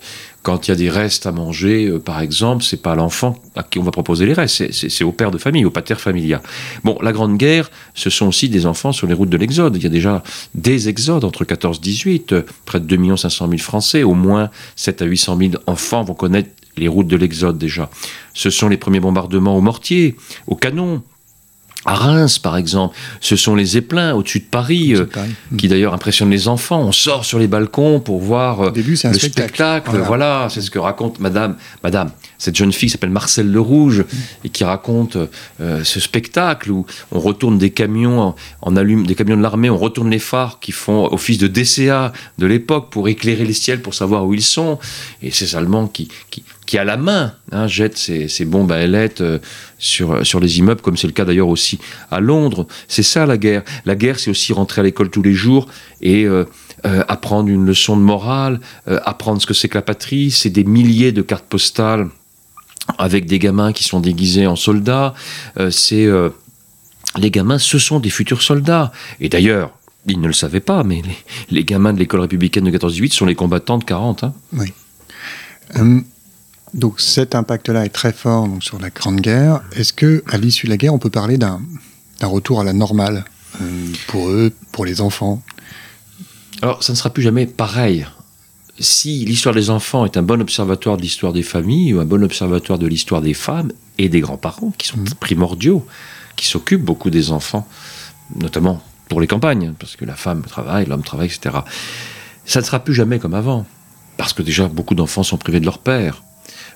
quand 0.46 0.68
il 0.68 0.72
y 0.72 0.74
a 0.74 0.78
des 0.78 0.92
restes 0.92 1.26
à 1.26 1.32
manger, 1.32 1.88
euh, 1.88 1.98
par 1.98 2.22
exemple, 2.22 2.64
c'est 2.64 2.80
pas 2.80 2.94
l'enfant 2.94 3.40
à 3.56 3.64
qui 3.64 3.80
on 3.80 3.84
va 3.84 3.90
proposer 3.90 4.28
les 4.28 4.34
restes, 4.34 4.72
c'est 4.72 5.04
au 5.04 5.12
père 5.12 5.32
de 5.32 5.40
famille, 5.40 5.66
au 5.66 5.72
pater 5.72 5.96
familia. 5.96 6.40
Bon, 6.84 7.00
la 7.02 7.12
Grande 7.14 7.36
Guerre, 7.36 7.72
ce 7.96 8.12
sont 8.12 8.28
aussi 8.28 8.48
des 8.48 8.68
enfants 8.68 8.92
sur 8.92 9.08
les 9.08 9.16
routes 9.16 9.32
de 9.32 9.38
l'exode. 9.38 9.76
Il 9.76 9.82
y 9.82 9.88
a 9.88 9.90
déjà 9.90 10.22
des 10.54 10.88
exodes 10.88 11.24
entre 11.24 11.46
14-18, 11.46 12.44
près 12.66 12.80
de 12.80 12.86
2 12.86 13.18
500 13.18 13.48
000 13.48 13.58
Français, 13.58 14.04
au 14.04 14.14
moins 14.14 14.52
7 14.76 15.02
à 15.02 15.06
800 15.06 15.38
000 15.38 15.52
enfants 15.66 16.04
vont 16.04 16.14
connaître 16.14 16.52
les 16.78 16.88
routes 16.88 17.08
de 17.08 17.16
l'Exode 17.16 17.58
déjà. 17.58 17.90
Ce 18.36 18.52
sont 18.52 18.70
les 18.70 18.78
premiers 18.78 19.00
bombardements 19.00 19.58
au 19.58 19.62
mortier, 19.62 20.16
au 20.46 20.56
canon, 20.56 21.02
à 21.86 21.94
Reims, 21.94 22.40
par 22.40 22.58
exemple, 22.58 22.96
ce 23.22 23.36
sont 23.36 23.56
les 23.56 23.66
zeppelins 23.66 24.14
au-dessus 24.14 24.40
de 24.40 24.46
Paris, 24.46 24.96
euh, 24.96 25.06
qui 25.58 25.68
d'ailleurs 25.68 25.94
impressionnent 25.94 26.32
les 26.32 26.48
enfants. 26.48 26.82
On 26.82 26.92
sort 26.92 27.26
sur 27.26 27.38
les 27.38 27.48
balcons 27.48 28.00
pour 28.00 28.20
voir 28.20 28.62
euh, 28.62 28.72
le 28.76 29.20
spectacle. 29.20 29.92
Voilà, 29.98 30.48
c'est 30.50 30.62
ce 30.62 30.72
que 30.72 30.80
raconte 30.80 31.20
Madame, 31.20 31.56
Madame, 31.84 32.10
cette 32.38 32.56
jeune 32.56 32.74
fille 32.74 32.90
s'appelle 32.90 33.10
Marcel 33.10 33.52
Le 33.52 33.60
Rouge 33.60 34.06
et 34.44 34.50
qui 34.50 34.64
raconte 34.64 35.18
euh, 35.62 35.84
ce 35.84 36.00
spectacle 36.00 36.72
où 36.72 36.86
on 37.12 37.20
retourne 37.20 37.58
des 37.58 37.70
camions 37.70 38.36
en, 38.62 38.76
allume, 38.76 39.06
des 39.06 39.16
camions 39.16 39.38
de 39.38 39.42
l'armée, 39.42 39.70
on 39.70 39.78
retourne 39.78 40.10
les 40.10 40.20
phares 40.20 40.60
qui 40.60 40.72
font 40.72 41.06
office 41.12 41.38
de 41.38 41.48
DCA 41.48 42.14
de 42.38 42.46
l'époque 42.46 42.90
pour 42.90 43.08
éclairer 43.08 43.46
les 43.46 43.54
ciels 43.54 43.82
pour 43.82 43.94
savoir 43.94 44.26
où 44.26 44.34
ils 44.34 44.42
sont. 44.42 44.80
Et 45.22 45.32
ces 45.32 45.56
Allemands 45.56 45.88
qui, 45.88 46.10
qui, 46.30 46.44
qui 46.66 46.78
à 46.78 46.84
la 46.84 46.98
main 46.98 47.34
hein, 47.52 47.68
jette 47.68 47.98
ses, 47.98 48.46
bombes 48.46 48.72
à 48.72 48.80
ailettes 48.80 49.22
euh, 49.22 49.40
sur, 49.78 50.26
sur 50.26 50.40
les 50.40 50.60
immeubles, 50.60 50.82
comme 50.82 50.98
c'est 50.98 51.08
le 51.08 51.14
cas 51.14 51.26
d'ailleurs 51.26 51.48
aussi 51.48 51.80
à 52.12 52.20
Londres. 52.20 52.68
C'est 52.88 53.04
ça 53.04 53.26
la 53.26 53.38
guerre. 53.38 53.64
La 53.86 53.96
guerre, 53.96 54.20
c'est 54.20 54.30
aussi 54.30 54.54
rentrer 54.54 54.82
à 54.82 54.84
l'école 54.84 55.10
tous 55.10 55.22
les 55.22 55.34
jours 55.34 55.68
et 56.02 56.26
euh, 56.26 56.46
euh, 56.86 57.04
apprendre 57.08 57.50
une 57.50 57.66
leçon 57.66 57.98
de 57.98 58.02
morale, 58.02 58.60
apprendre 58.88 59.42
ce 59.42 59.48
que 59.48 59.54
c'est 59.54 59.70
que 59.70 59.78
la 59.78 59.82
patrie. 59.82 60.32
C'est 60.32 60.50
des 60.50 60.64
milliers 60.64 61.12
de 61.12 61.22
cartes 61.22 61.46
postales 61.46 62.10
avec 62.98 63.26
des 63.26 63.40
gamins 63.40 63.74
qui 63.74 63.84
sont 63.84 64.00
déguisés 64.00 64.48
en 64.48 64.56
soldats. 64.56 65.14
c'est 65.72 66.08
les 67.18 67.32
gamins, 67.32 67.58
ce 67.58 67.80
sont 67.80 68.00
des 68.00 68.10
futurs 68.10 68.42
soldats. 68.42 68.92
Et 69.20 69.30
d'ailleurs, 69.30 69.72
ils 70.08 70.20
ne 70.20 70.28
le 70.28 70.34
savaient 70.34 70.60
pas, 70.60 70.84
mais 70.84 71.02
les, 71.50 71.64
gamins 71.64 71.94
de 71.94 72.00
l'école 72.00 72.22
républicaine 72.22 72.66
de 72.66 72.78
14-18 72.78 73.14
sont 73.14 73.26
les 73.26 73.36
combattants 73.36 73.78
de 73.78 73.84
40. 73.84 74.24
Hein. 74.24 74.34
Oui. 74.54 74.74
Hum, 75.76 76.04
donc 76.74 77.00
cet 77.00 77.34
impact-là 77.34 77.86
est 77.86 77.90
très 77.90 78.12
fort 78.12 78.48
sur 78.62 78.80
la 78.80 78.90
Grande 78.90 79.22
Guerre. 79.22 79.62
Est-ce 79.76 79.94
que 79.94 80.24
à 80.28 80.38
l'issue 80.38 80.68
de 80.68 80.72
la 80.72 80.78
guerre, 80.78 80.94
on 80.94 81.00
peut 81.00 81.10
parler 81.10 81.38
d'un 81.38 81.60
retour 82.22 82.60
à 82.60 82.64
la 82.64 82.74
normale 82.74 83.26
euh, 83.62 83.94
pour 84.08 84.30
eux, 84.30 84.52
pour 84.72 84.86
les 84.86 85.02
enfants? 85.02 85.42
Alors, 86.62 86.84
ça 86.84 86.94
ne 86.94 86.98
sera 86.98 87.10
plus 87.10 87.24
jamais 87.24 87.48
pareil. 87.48 88.06
Si 88.80 89.24
l'histoire 89.26 89.56
des 89.56 89.70
enfants 89.70 90.06
est 90.06 90.18
un 90.18 90.22
bon 90.22 90.42
observatoire 90.42 90.98
de 90.98 91.02
l'histoire 91.02 91.32
des 91.34 91.44
familles 91.44 91.94
ou 91.94 92.00
un 92.00 92.06
bon 92.06 92.24
observatoire 92.24 92.78
de 92.78 92.88
l'histoire 92.88 93.22
des 93.22 93.34
femmes 93.34 93.72
et 93.98 94.10
des 94.10 94.20
grands-parents, 94.20 94.74
qui 94.78 94.88
sont 94.88 94.98
mmh. 94.98 95.16
primordiaux, 95.20 95.86
qui 96.36 96.46
s'occupent 96.46 96.84
beaucoup 96.84 97.10
des 97.10 97.32
enfants, 97.32 97.68
notamment 98.36 98.82
pour 99.08 99.22
les 99.22 99.28
campagnes, 99.28 99.74
parce 99.80 99.96
que 99.96 100.04
la 100.04 100.16
femme 100.16 100.42
travaille, 100.42 100.86
l'homme 100.86 101.04
travaille, 101.04 101.28
etc. 101.28 101.58
Ça 102.46 102.60
ne 102.60 102.66
sera 102.66 102.80
plus 102.80 102.94
jamais 102.94 103.20
comme 103.20 103.34
avant. 103.34 103.66
Parce 104.18 104.34
que 104.34 104.42
déjà, 104.42 104.68
beaucoup 104.68 104.96
d'enfants 104.96 105.24
sont 105.24 105.38
privés 105.38 105.60
de 105.60 105.66
leur 105.66 105.80
père 105.80 106.22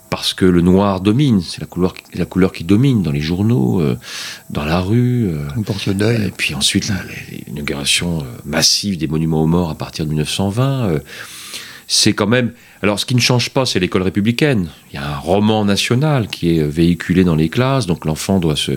parce 0.10 0.34
que 0.34 0.46
le 0.46 0.62
noir 0.62 1.02
domine, 1.02 1.42
c'est 1.42 1.62
la 1.62 1.68
couleur, 1.68 1.94
la 2.14 2.26
couleur 2.26 2.52
qui 2.52 2.64
domine 2.64 3.04
dans 3.04 3.12
les 3.12 3.22
journaux, 3.22 3.80
euh, 3.80 3.98
dans 4.50 4.66
la 4.66 4.80
rue. 4.80 5.30
Euh, 5.30 5.48
et 6.26 6.32
puis 6.32 6.56
ensuite, 6.56 6.92
l'inauguration 7.48 8.22
euh, 8.22 8.24
massive 8.46 8.98
des 8.98 9.08
monuments 9.08 9.44
aux 9.44 9.48
morts 9.48 9.70
à 9.70 9.76
partir 9.76 10.06
de 10.06 10.10
1920. 10.10 11.00
C'est 11.92 12.14
quand 12.14 12.28
même. 12.28 12.54
Alors, 12.82 13.00
ce 13.00 13.06
qui 13.06 13.16
ne 13.16 13.20
change 13.20 13.50
pas, 13.50 13.66
c'est 13.66 13.80
l'école 13.80 14.04
républicaine. 14.04 14.70
Il 14.92 14.96
y 14.96 15.04
a 15.04 15.16
un 15.16 15.18
roman 15.18 15.66
national 15.66 16.28
qui 16.28 16.58
est 16.58 16.64
véhiculé 16.64 17.24
dans 17.26 17.36
les 17.36 17.50
classes, 17.50 17.88
donc 17.88 18.06
l'enfant 18.06 18.40
doit 18.40 18.56
se, 18.56 18.74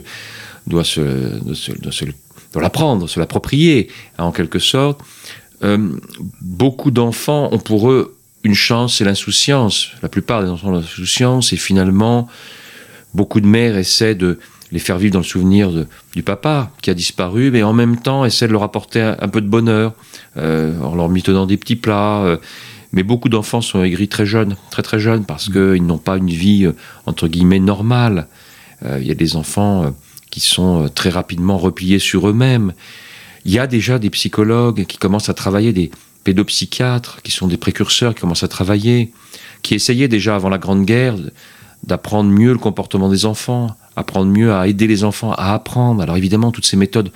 doit 0.67 0.83
se, 0.83 1.01
doit 2.53 2.63
l'apprendre, 2.63 3.07
se 3.09 3.21
l'approprier, 3.21 3.89
en 4.19 4.33
quelque 4.33 4.59
sorte. 4.59 5.01
beaucoup 6.41 6.91
d'enfants 6.91 7.51
ont 7.53 7.59
pour 7.59 7.91
eux 7.91 8.17
une 8.45 8.55
chance, 8.55 8.97
c'est 8.97 9.05
l'insouciance. 9.05 9.91
La 10.03 10.09
plupart 10.09 10.43
des 10.43 10.49
enfants 10.49 10.69
ont 10.69 10.73
l'insouciance 10.73 11.53
et 11.53 11.57
finalement, 11.57 12.29
beaucoup 13.15 13.41
de 13.41 13.47
mères 13.47 13.77
essaient 13.77 14.15
de 14.15 14.39
les 14.73 14.79
faire 14.79 14.99
vivre 14.99 15.13
dans 15.13 15.21
le 15.21 15.25
souvenir 15.25 15.71
du 16.15 16.23
papa 16.23 16.71
qui 16.81 16.91
a 16.91 16.95
disparu, 16.95 17.51
mais 17.51 17.63
en 17.63 17.75
même 17.75 17.99
temps 17.99 18.25
essaient 18.25 18.47
de 18.47 18.53
leur 18.53 18.63
apporter 18.63 19.01
un, 19.01 19.29
peu 19.29 19.43
de 19.43 19.47
bonheur 19.47 19.93
euh, 20.39 20.79
en 20.81 20.95
leur 20.95 21.11
mitonnant 21.11 21.47
des 21.47 21.59
petits 21.59 21.77
plats. 21.77 22.23
Euh. 22.25 22.37
Mais 22.93 23.03
beaucoup 23.03 23.29
d'enfants 23.29 23.61
sont 23.61 23.83
aigris 23.83 24.09
très 24.09 24.27
jeunes, 24.27 24.57
très 24.71 24.83
très 24.83 25.01
jeunes, 25.01 25.25
parce 25.25 25.51
qu'ils 25.51 25.87
n'ont 25.87 25.99
pas 25.99 26.17
une 26.17 26.31
vie 26.31 26.67
euh, 26.67 26.77
entre 27.07 27.29
guillemets 27.29 27.61
normale. 27.61 28.29
Il 28.99 29.07
y 29.07 29.13
a 29.13 29.15
des 29.15 29.37
enfants 29.37 29.95
qui 30.33 30.41
sont 30.41 30.91
très 30.93 31.09
rapidement 31.09 31.57
repliés 31.57 32.01
sur 32.01 32.29
eux-mêmes. 32.29 32.73
Il 33.45 33.53
y 33.53 33.61
a 33.61 33.69
déjà 33.69 34.01
des 34.01 34.11
psychologues 34.11 34.87
qui 34.87 34.99
commencent 34.99 35.29
à 35.29 35.35
travailler 35.35 35.73
des, 35.73 35.93
pédopsychiatres, 36.25 37.23
qui 37.23 37.31
sont 37.31 37.49
des 37.49 37.57
précurseurs, 37.57 38.15
qui 38.15 38.21
commencent 38.21 38.43
à 38.43 38.49
travailler, 38.49 39.13
qui 39.63 39.75
essayaient 39.75 40.09
déjà 40.09 40.35
avant 40.35 40.49
la 40.49 40.59
Grande 40.59 40.85
Guerre 40.85 41.17
d'apprendre 41.85 42.31
mieux 42.31 42.53
le 42.53 42.59
comportement 42.59 43.09
des 43.09 43.27
enfants, 43.27 43.77
apprendre 43.97 44.31
mieux 44.31 44.53
à 44.53 44.69
aider 44.69 44.87
les 44.87 45.03
enfants 45.03 45.33
à 45.33 45.53
apprendre. 45.53 46.01
Alors 46.01 46.17
évidemment, 46.17 46.53
toutes 46.53 46.67
ces 46.67 46.77
méthodes 46.77 47.11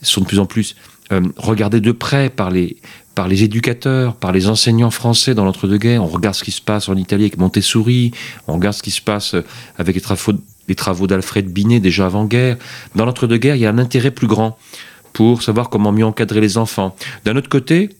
sont 0.00 0.22
de 0.22 0.26
plus 0.26 0.38
en 0.38 0.46
plus 0.46 0.76
euh, 1.12 1.20
regardées 1.36 1.80
de 1.80 1.92
près 1.92 2.30
par 2.30 2.50
les, 2.50 2.78
par 3.18 3.26
les 3.26 3.42
éducateurs, 3.42 4.14
par 4.14 4.30
les 4.30 4.46
enseignants 4.46 4.92
français 4.92 5.34
dans 5.34 5.44
l'entre-deux-guerres. 5.44 6.04
On 6.04 6.06
regarde 6.06 6.36
ce 6.36 6.44
qui 6.44 6.52
se 6.52 6.62
passe 6.62 6.88
en 6.88 6.94
Italie 6.94 7.24
avec 7.24 7.36
Montessori, 7.36 8.12
on 8.46 8.54
regarde 8.54 8.76
ce 8.76 8.82
qui 8.84 8.92
se 8.92 9.02
passe 9.02 9.34
avec 9.76 9.96
les 9.96 10.74
travaux, 10.76 11.06
d'Alfred 11.08 11.52
Binet 11.52 11.80
déjà 11.80 12.06
avant-guerre. 12.06 12.58
Dans 12.94 13.04
l'entre-deux-guerres, 13.04 13.56
il 13.56 13.62
y 13.62 13.66
a 13.66 13.70
un 13.70 13.78
intérêt 13.78 14.12
plus 14.12 14.28
grand 14.28 14.56
pour 15.12 15.42
savoir 15.42 15.68
comment 15.68 15.90
mieux 15.90 16.04
encadrer 16.04 16.40
les 16.40 16.58
enfants. 16.58 16.94
D'un 17.24 17.34
autre 17.34 17.48
côté, 17.48 17.90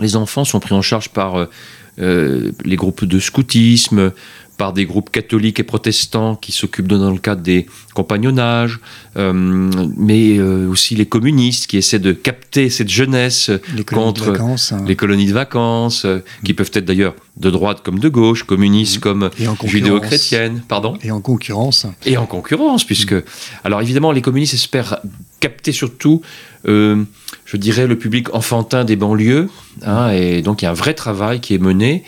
les 0.00 0.16
enfants 0.16 0.44
sont 0.44 0.58
pris 0.58 0.74
en 0.74 0.82
charge 0.82 1.10
par 1.10 1.36
euh, 1.36 1.46
euh, 2.00 2.50
les 2.64 2.74
groupes 2.74 3.04
de 3.04 3.20
scoutisme, 3.20 4.10
par 4.64 4.72
des 4.72 4.86
groupes 4.86 5.10
catholiques 5.10 5.60
et 5.60 5.62
protestants 5.62 6.36
qui 6.36 6.50
s'occupent 6.50 6.86
dans 6.86 7.10
le 7.10 7.18
cadre 7.18 7.42
des 7.42 7.66
compagnonnages, 7.92 8.80
euh, 9.18 9.30
mais 9.94 10.40
aussi 10.40 10.94
les 10.94 11.04
communistes 11.04 11.66
qui 11.66 11.76
essaient 11.76 11.98
de 11.98 12.12
capter 12.12 12.70
cette 12.70 12.88
jeunesse 12.88 13.50
contre 13.86 14.30
hein. 14.40 14.84
les 14.86 14.96
colonies 14.96 15.26
de 15.26 15.34
vacances, 15.34 16.06
qui 16.46 16.54
peuvent 16.54 16.70
être 16.72 16.86
d'ailleurs 16.86 17.14
de 17.36 17.50
droite 17.50 17.82
comme 17.84 17.98
de 17.98 18.08
gauche, 18.08 18.44
communistes 18.44 19.00
comme 19.00 19.28
judéo-chrétiennes, 19.64 20.62
pardon? 20.66 20.96
Et 21.02 21.10
en 21.10 21.20
concurrence. 21.20 21.86
Et 22.06 22.16
en 22.16 22.24
concurrence, 22.24 22.84
puisque 22.84 23.16
alors 23.64 23.82
évidemment 23.82 24.12
les 24.12 24.22
communistes 24.22 24.54
espèrent 24.54 25.00
capter 25.40 25.72
surtout 25.72 26.22
je 27.44 27.56
dirais, 27.58 27.86
le 27.86 27.98
public 27.98 28.34
enfantin 28.34 28.84
des 28.84 28.96
banlieues. 28.96 29.50
Hein, 29.82 30.10
et 30.12 30.40
donc, 30.40 30.62
il 30.62 30.64
y 30.64 30.68
a 30.68 30.70
un 30.70 30.74
vrai 30.74 30.94
travail 30.94 31.40
qui 31.40 31.54
est 31.54 31.58
mené. 31.58 32.02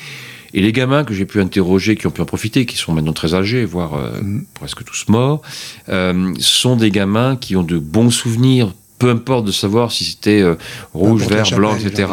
Et 0.57 0.63
les 0.63 0.73
gamins 0.73 1.05
que 1.05 1.13
j'ai 1.13 1.27
pu 1.27 1.43
interroger, 1.43 1.97
qui 1.97 2.07
ont 2.07 2.11
pu 2.11 2.23
en 2.23 2.25
profiter, 2.25 2.65
qui 2.65 2.79
sont 2.79 2.93
maintenant 2.93 3.13
très 3.13 3.35
âgés, 3.35 3.67
voire 3.67 3.95
euh, 3.95 4.23
mm. 4.23 4.47
presque 4.55 4.83
tous 4.85 5.05
morts, 5.09 5.43
euh, 5.91 6.33
sont 6.39 6.77
des 6.77 6.91
gamins 6.91 7.37
qui 7.37 7.57
ont 7.57 7.63
de 7.63 7.79
bons 7.79 8.11
souvenirs, 8.11 8.73
peu 8.99 9.11
importe 9.11 9.45
de 9.45 9.53
savoir 9.53 9.93
si 9.93 10.05
c'était 10.07 10.41
euh, 10.41 10.55
rouge, 10.95 11.27
vert, 11.27 11.51
blanc, 11.55 11.77
etc. 11.77 12.11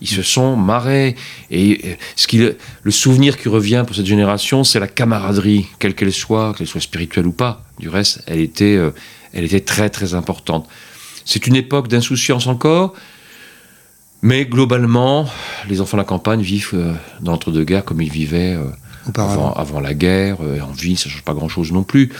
Ils 0.00 0.08
se 0.08 0.22
sont 0.22 0.56
marrés. 0.56 1.14
Et 1.52 1.96
ce 2.16 2.26
qui, 2.26 2.38
le 2.38 2.90
souvenir 2.90 3.38
qui 3.38 3.48
revient 3.48 3.84
pour 3.86 3.94
cette 3.94 4.06
génération, 4.06 4.64
c'est 4.64 4.80
la 4.80 4.88
camaraderie, 4.88 5.66
quelle 5.78 5.94
qu'elle 5.94 6.12
soit, 6.12 6.52
qu'elle 6.54 6.66
soit 6.66 6.80
spirituelle 6.80 7.28
ou 7.28 7.32
pas. 7.32 7.62
Du 7.78 7.88
reste, 7.88 8.24
elle 8.26 8.40
était, 8.40 8.76
elle 9.32 9.44
était 9.44 9.60
très 9.60 9.88
très 9.88 10.14
importante. 10.14 10.66
C'est 11.24 11.46
une 11.46 11.54
époque 11.54 11.86
d'insouciance 11.86 12.48
encore, 12.48 12.94
mais 14.24 14.46
globalement, 14.46 15.28
les 15.68 15.82
enfants 15.82 15.98
de 15.98 16.00
la 16.00 16.06
campagne 16.06 16.40
vivent 16.40 16.70
euh, 16.72 16.94
dans 17.20 17.32
l'entre-deux-guerres 17.32 17.84
comme 17.84 18.00
ils 18.00 18.10
vivaient 18.10 18.56
euh, 18.56 18.70
avant, 19.14 19.80
la 19.80 19.92
guerre. 19.92 20.38
Euh, 20.40 20.60
en 20.60 20.72
vie, 20.72 20.96
ça 20.96 21.10
ne 21.10 21.12
change 21.12 21.24
pas 21.24 21.34
grand-chose 21.34 21.72
non 21.72 21.82
plus. 21.82 22.10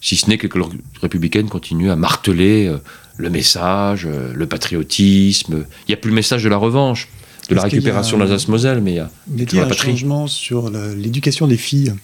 Si 0.00 0.14
ce 0.14 0.28
n'est 0.28 0.38
que 0.38 0.46
les 0.46 0.64
républicaines 1.02 1.48
continuent 1.48 1.90
à 1.90 1.96
marteler 1.96 2.72
le 3.16 3.30
message, 3.30 4.06
le 4.06 4.46
patriotisme. 4.46 5.64
Il 5.86 5.88
n'y 5.88 5.94
a 5.94 5.96
plus 5.96 6.10
le 6.10 6.14
message 6.14 6.44
de 6.44 6.48
la 6.48 6.56
revanche, 6.56 7.08
de 7.48 7.56
la 7.56 7.62
récupération 7.62 8.16
de 8.16 8.22
l'Alsace-Moselle, 8.22 8.80
mais 8.80 8.92
il 8.92 8.96
y 8.96 9.00
a, 9.00 9.10
il 9.36 9.54
y 9.54 9.58
a 9.58 9.64
un 9.64 9.72
changement 9.72 10.28
sur 10.28 10.70
l'éducation 10.70 11.48
des 11.48 11.56
filles. 11.56 11.94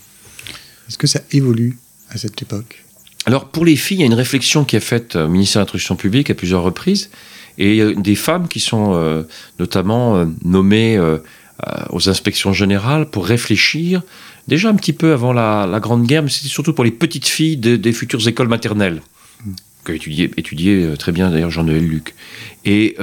Est-ce 0.89 0.99
que 0.99 1.07
ça 1.07 1.21
évolue 1.31 1.79
à 2.11 2.19
cette 2.19 2.43
époque? 2.43 2.85
Alors 3.27 3.49
pour 3.49 3.65
les 3.65 3.77
filles, 3.77 3.99
il 3.99 4.01
y 4.01 4.05
a 4.05 4.07
une 4.07 4.15
réflexion 4.15 4.65
qui 4.65 4.75
est 4.75 4.81
faite 4.81 5.15
au 5.15 5.29
ministère 5.29 5.61
de 5.61 5.67
l'Instruction 5.67 5.95
publique 5.95 6.31
à 6.31 6.35
plusieurs 6.35 6.65
reprises, 6.65 7.11
et 7.59 7.71
il 7.71 7.77
y 7.77 7.83
a 7.83 7.93
des 7.93 8.15
femmes 8.15 8.49
qui 8.49 8.61
sont 8.61 8.95
euh, 8.95 9.23
notamment 9.59 10.17
euh, 10.17 10.27
nommées 10.45 10.97
euh, 10.97 11.19
aux 11.91 12.09
inspections 12.09 12.53
générales 12.53 13.07
pour 13.07 13.27
réfléchir, 13.27 14.03
déjà 14.49 14.69
un 14.69 14.75
petit 14.75 14.93
peu 14.93 15.13
avant 15.13 15.33
la, 15.33 15.79
Grande 15.81 16.05
Guerre, 16.05 16.23
mais 16.23 16.29
c'était 16.29 16.49
surtout 16.49 16.73
pour 16.73 16.85
les 16.85 16.91
petites 16.91 17.29
filles 17.29 17.57
des 17.57 17.93
futures 17.93 18.27
écoles 18.27 18.49
maternelles, 18.49 19.01
que 19.85 19.93
étudiait, 19.93 20.97
très 20.99 21.13
bien 21.13 21.31
d'ailleurs 21.31 21.51
Jean-Noël 21.51 21.87
Luc. 21.87 22.15
Et 22.67 22.97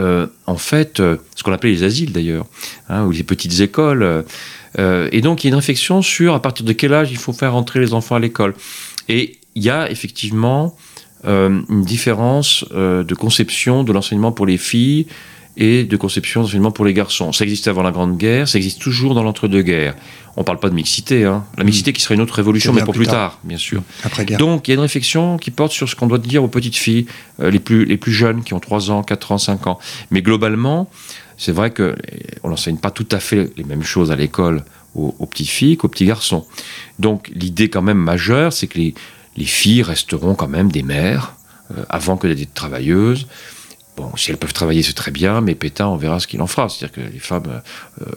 en 0.46 0.58
fait, 0.58 0.98
ce 0.98 1.43
qu'on 1.43 1.53
appelait 1.53 1.72
les 1.72 1.84
asiles 1.84 2.12
d'ailleurs, 2.12 2.46
hein, 2.89 3.05
ou 3.05 3.12
les 3.12 3.24
petites 3.24 3.62
écoles. 3.62 4.25
et 4.77 5.22
donc 5.22 5.43
il 5.43 5.48
y 5.48 5.50
a 5.50 5.51
une 5.51 5.55
réflexion 5.55 6.01
sur 6.03 6.36
à 6.36 6.41
partir 6.41 6.65
de 6.65 6.74
quel 6.74 6.93
âge 6.93 7.10
il 7.10 7.17
faut 7.17 7.34
faire 7.34 7.55
entrer 7.55 7.79
les 7.79 7.93
enfants 7.93 8.15
à 8.15 8.20
l'école. 8.20 8.53
Et 9.08 9.39
il 9.55 9.63
y 9.63 9.70
a 9.70 9.89
effectivement 9.89 10.75
euh, 11.25 11.61
une 11.69 11.83
différence 11.83 12.65
euh, 12.73 13.03
de 13.03 13.13
conception 13.13 13.83
de 13.83 13.93
l'enseignement 13.93 14.31
pour 14.31 14.45
les 14.45 14.57
filles 14.57 15.05
et 15.57 15.83
de 15.83 15.97
conception 15.97 16.41
d'enseignement 16.41 16.71
pour 16.71 16.85
les 16.85 16.93
garçons. 16.93 17.31
Ça 17.31 17.43
existait 17.43 17.69
avant 17.69 17.83
la 17.83 17.91
Grande 17.91 18.17
Guerre, 18.17 18.47
ça 18.47 18.57
existe 18.57 18.81
toujours 18.81 19.13
dans 19.13 19.23
l'entre-deux-guerres. 19.23 19.95
On 20.37 20.41
ne 20.41 20.45
parle 20.45 20.59
pas 20.59 20.69
de 20.69 20.73
mixité, 20.73 21.25
hein. 21.25 21.43
la 21.57 21.63
mixité 21.63 21.91
qui 21.91 22.01
sera 22.01 22.15
une 22.15 22.21
autre 22.21 22.35
révolution, 22.35 22.71
mais 22.73 22.83
pour 22.83 22.93
plus 22.93 23.05
tard, 23.05 23.37
bien 23.43 23.57
sûr. 23.57 23.83
Après 24.03 24.23
-guerre. 24.23 24.37
Donc 24.37 24.67
il 24.67 24.71
y 24.71 24.73
a 24.73 24.75
une 24.75 24.81
réflexion 24.81 25.37
qui 25.37 25.51
porte 25.51 25.73
sur 25.73 25.89
ce 25.89 25.95
qu'on 25.95 26.07
doit 26.07 26.19
dire 26.19 26.43
aux 26.43 26.47
petites 26.47 26.77
filles, 26.77 27.05
euh, 27.41 27.51
les, 27.51 27.59
plus, 27.59 27.85
les 27.85 27.97
plus 27.97 28.13
jeunes, 28.13 28.43
qui 28.43 28.53
ont 28.53 28.59
3 28.59 28.91
ans, 28.91 29.03
4 29.03 29.33
ans, 29.33 29.37
5 29.37 29.67
ans. 29.67 29.77
Mais 30.09 30.21
globalement, 30.21 30.89
c'est 31.37 31.51
vrai 31.51 31.71
qu'on 31.71 32.49
n'enseigne 32.49 32.77
pas 32.77 32.91
tout 32.91 33.07
à 33.11 33.19
fait 33.19 33.51
les 33.57 33.65
mêmes 33.65 33.83
choses 33.83 34.09
à 34.11 34.15
l'école 34.15 34.63
aux, 34.95 35.13
aux 35.19 35.25
petites 35.25 35.49
filles 35.49 35.75
qu'aux 35.75 35.89
petits 35.89 36.05
garçons. 36.05 36.45
Donc 36.97 37.29
l'idée 37.35 37.69
quand 37.69 37.81
même 37.81 37.99
majeure, 37.99 38.53
c'est 38.53 38.67
que 38.67 38.79
les, 38.79 38.93
les 39.41 39.48
filles 39.48 39.81
resteront 39.81 40.36
quand 40.36 40.48
même 40.48 40.71
des 40.71 40.83
mères 40.83 41.33
euh, 41.71 41.83
avant 41.89 42.15
que 42.15 42.27
des 42.27 42.45
travailleuses. 42.45 43.25
Bon, 43.98 44.15
si 44.15 44.29
elles 44.29 44.38
peuvent 44.38 44.53
travailler, 44.53 44.83
c'est 44.83 44.93
très 44.93 45.10
bien, 45.10 45.41
mais 45.41 45.55
Pétain, 45.55 45.88
on 45.88 45.98
verra 45.98 46.19
ce 46.19 46.27
qu'il 46.27 46.41
en 46.43 46.48
fera. 46.48 46.69
C'est-à-dire 46.69 46.93
que 46.93 47.01
les 47.12 47.19
femmes, 47.19 47.48
euh, 47.48 47.60
euh, 48.03 48.12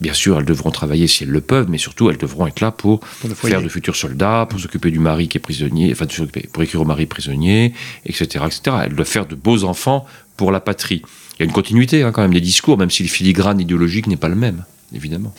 bien 0.00 0.14
sûr, 0.14 0.38
elles 0.38 0.46
devront 0.46 0.70
travailler 0.70 1.06
si 1.06 1.24
elles 1.24 1.30
le 1.30 1.42
peuvent, 1.42 1.68
mais 1.68 1.76
surtout, 1.76 2.08
elles 2.08 2.16
devront 2.16 2.46
être 2.46 2.62
là 2.62 2.70
pour, 2.70 3.00
faire 3.34 3.62
de 3.62 3.68
futurs 3.68 3.94
soldats, 3.94 4.46
pour 4.48 4.58
s'occuper 4.58 4.90
du 4.90 4.98
mari 4.98 5.28
qui 5.28 5.36
est 5.36 5.40
prisonnier, 5.40 5.92
enfin, 5.92 6.06
pour 6.52 6.62
écrire 6.62 6.80
au 6.80 6.86
mari 6.86 7.04
prisonnier, 7.04 7.74
etc., 8.06 8.46
etc. 8.46 8.76
Elles 8.86 8.94
doivent 8.94 9.06
faire 9.06 9.26
de 9.26 9.34
beaux 9.34 9.64
enfants 9.64 10.06
pour 10.38 10.50
la 10.50 10.60
patrie. 10.60 11.02
Il 11.34 11.40
y 11.40 11.42
a 11.42 11.44
une 11.44 11.52
continuité, 11.52 12.02
hein, 12.02 12.10
quand 12.10 12.22
même, 12.22 12.34
des 12.34 12.40
discours, 12.40 12.78
même 12.78 12.90
si 12.90 13.02
le 13.02 13.10
filigrane 13.10 13.60
idéologique 13.60 14.06
n'est 14.06 14.16
pas 14.16 14.30
le 14.30 14.36
même, 14.36 14.64
évidemment. 14.94 15.34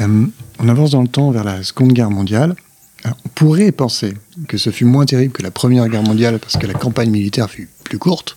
on 0.00 0.68
avance 0.68 0.90
dans 0.90 1.02
le 1.02 1.08
temps 1.08 1.30
vers 1.30 1.44
la 1.44 1.62
Seconde 1.62 1.92
Guerre 1.92 2.10
mondiale 2.10 2.56
on 3.04 3.28
pourrait 3.34 3.72
penser 3.72 4.14
que 4.48 4.58
ce 4.58 4.70
fut 4.70 4.84
moins 4.84 5.06
terrible 5.06 5.32
que 5.32 5.42
la 5.42 5.50
Première 5.50 5.88
Guerre 5.88 6.02
mondiale 6.02 6.38
parce 6.38 6.56
que 6.56 6.66
la 6.66 6.74
campagne 6.74 7.10
militaire 7.10 7.50
fut 7.50 7.68
plus 7.84 7.98
courte. 7.98 8.36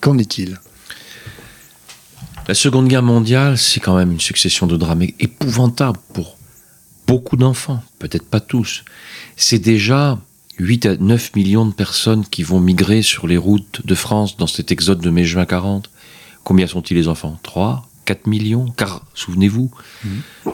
Qu'en 0.00 0.18
est-il? 0.18 0.58
La 2.48 2.54
Seconde 2.54 2.88
Guerre 2.88 3.02
mondiale, 3.02 3.58
c'est 3.58 3.80
quand 3.80 3.96
même 3.96 4.12
une 4.12 4.20
succession 4.20 4.66
de 4.66 4.76
drames 4.76 5.02
épouvantables 5.18 5.98
pour 6.12 6.36
beaucoup 7.06 7.36
d'enfants, 7.36 7.82
peut-être 7.98 8.28
pas 8.28 8.40
tous. 8.40 8.84
C'est 9.36 9.58
déjà 9.58 10.18
8 10.58 10.86
à 10.86 10.96
9 10.96 11.34
millions 11.34 11.66
de 11.66 11.72
personnes 11.72 12.24
qui 12.24 12.42
vont 12.42 12.60
migrer 12.60 13.02
sur 13.02 13.26
les 13.26 13.36
routes 13.36 13.84
de 13.84 13.94
France 13.94 14.36
dans 14.36 14.46
cet 14.46 14.72
exode 14.72 15.00
de 15.00 15.10
mai-juin 15.10 15.44
40. 15.44 15.90
Combien 16.44 16.66
sont-ils 16.66 16.94
les 16.96 17.08
enfants? 17.08 17.38
3 17.42 17.88
4 18.04 18.28
millions? 18.28 18.66
Car, 18.76 19.04
souvenez-vous, 19.14 19.68
mmh. 20.04 20.08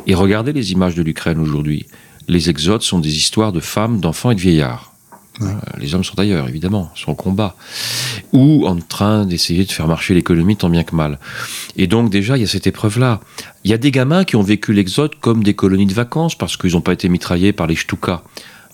et 0.06 0.14
regardez 0.14 0.54
les 0.54 0.72
images 0.72 0.94
de 0.94 1.02
l'Ukraine 1.02 1.38
aujourd'hui 1.38 1.86
les 2.28 2.50
exodes 2.50 2.82
sont 2.82 2.98
des 2.98 3.16
histoires 3.16 3.52
de 3.52 3.60
femmes, 3.60 4.00
d'enfants 4.00 4.30
et 4.30 4.34
de 4.34 4.40
vieillards. 4.40 4.92
Euh, 5.40 5.46
les 5.78 5.94
hommes 5.94 6.04
sont 6.04 6.18
ailleurs, 6.18 6.48
évidemment, 6.48 6.90
sont 6.94 7.12
au 7.12 7.14
combat, 7.14 7.56
ou 8.32 8.66
en 8.66 8.76
train 8.76 9.24
d'essayer 9.24 9.64
de 9.64 9.72
faire 9.72 9.88
marcher 9.88 10.14
l'économie 10.14 10.56
tant 10.56 10.68
bien 10.68 10.84
que 10.84 10.94
mal. 10.94 11.18
Et 11.76 11.86
donc 11.86 12.10
déjà, 12.10 12.36
il 12.36 12.40
y 12.40 12.44
a 12.44 12.48
cette 12.48 12.66
épreuve-là. 12.66 13.20
Il 13.64 13.70
y 13.70 13.74
a 13.74 13.78
des 13.78 13.90
gamins 13.90 14.24
qui 14.24 14.36
ont 14.36 14.42
vécu 14.42 14.72
l'exode 14.72 15.14
comme 15.20 15.42
des 15.42 15.54
colonies 15.54 15.86
de 15.86 15.94
vacances 15.94 16.36
parce 16.36 16.56
qu'ils 16.56 16.72
n'ont 16.72 16.80
pas 16.80 16.92
été 16.92 17.08
mitraillés 17.08 17.52
par 17.52 17.66
les 17.66 17.76
Stuka. 17.76 18.22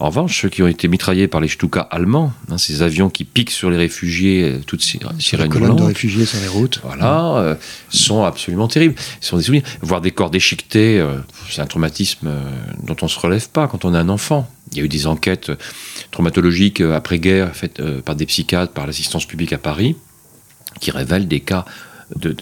En 0.01 0.11
revanche, 0.11 0.43
ceux 0.43 0.49
qui 0.49 0.63
ont 0.63 0.69
été 0.69 0.87
mitraillés 0.87 1.27
par 1.27 1.41
les 1.41 1.49
Stuka 1.49 1.81
allemands, 1.81 2.33
hein, 2.51 2.59
ces 2.59 2.83
avions 2.83 3.11
qui 3.11 3.25
piquent 3.25 3.51
sur 3.51 3.69
les 3.69 3.77
réfugiés, 3.77 4.45
euh, 4.45 4.61
toutes 4.65 4.83
ces 4.83 5.01
sirènes 5.19 5.49
colonnes 5.49 5.75
de 5.75 5.83
réfugiés 5.83 6.25
sur 6.25 6.41
les 6.41 6.47
routes, 6.47 6.81
voilà, 6.85 7.37
euh, 7.39 7.55
sont 7.89 8.23
absolument 8.23 8.69
terribles. 8.69 8.95
Ce 9.21 9.31
sont 9.31 9.39
des 9.39 9.43
souvenirs. 9.43 9.65
Voir 9.83 10.01
des 10.01 10.13
corps 10.13 10.31
déchiquetés, 10.31 11.01
euh, 11.01 11.17
c'est 11.51 11.63
un 11.63 11.67
traumatisme 11.67 12.31
dont 12.85 12.97
on 13.03 13.09
se 13.09 13.19
relève 13.19 13.49
pas 13.49 13.67
quand 13.67 13.85
on 13.85 13.93
est 13.93 13.99
un 13.99 14.09
enfant. 14.09 14.49
Il 14.71 14.79
y 14.79 14.81
a 14.81 14.85
eu 14.85 14.89
des 14.89 15.09
enquêtes 15.09 15.51
traumatologiques 16.13 16.81
après-guerre 16.81 17.57
faites 17.57 17.83
par 18.03 18.15
des 18.15 18.27
psychiatres, 18.27 18.73
par 18.73 18.87
l'assistance 18.87 19.27
publique 19.27 19.53
à 19.53 19.59
Paris, 19.59 19.97
qui 20.81 20.93
révèlent 20.93 21.27
des 21.27 21.41
cas 21.41 21.65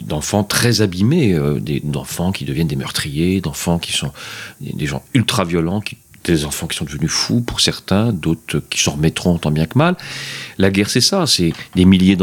d'enfants 0.03 0.45
très 0.45 0.83
abîmés, 0.83 1.39
d'enfants 1.85 2.33
qui 2.33 2.45
deviennent 2.45 2.67
des 2.67 2.77
meurtriers, 2.77 3.41
d'enfants 3.41 3.79
qui 3.79 3.93
sont 3.93 4.13
des 4.61 4.87
gens 4.87 5.03
ultra 5.15 5.45
violents, 5.45 5.81
qui 5.81 5.97
des 6.27 6.45
enfants 6.45 6.67
qui 6.67 6.77
sont 6.77 6.85
devenus 6.85 7.11
fous 7.11 7.41
pour 7.41 7.61
certains, 7.61 8.13
d'autres 8.13 8.63
qui 8.71 8.83
s'en 8.83 8.93
remettront 8.93 9.39
tant 9.39 9.51
bien 9.51 9.67
que 9.67 9.79
mal. 9.79 9.97
La 10.59 10.71
guerre, 10.71 10.91
c'est 10.91 11.01
ça, 11.01 11.27
c'est 11.27 11.53
des 11.75 11.85
milliers, 11.85 12.17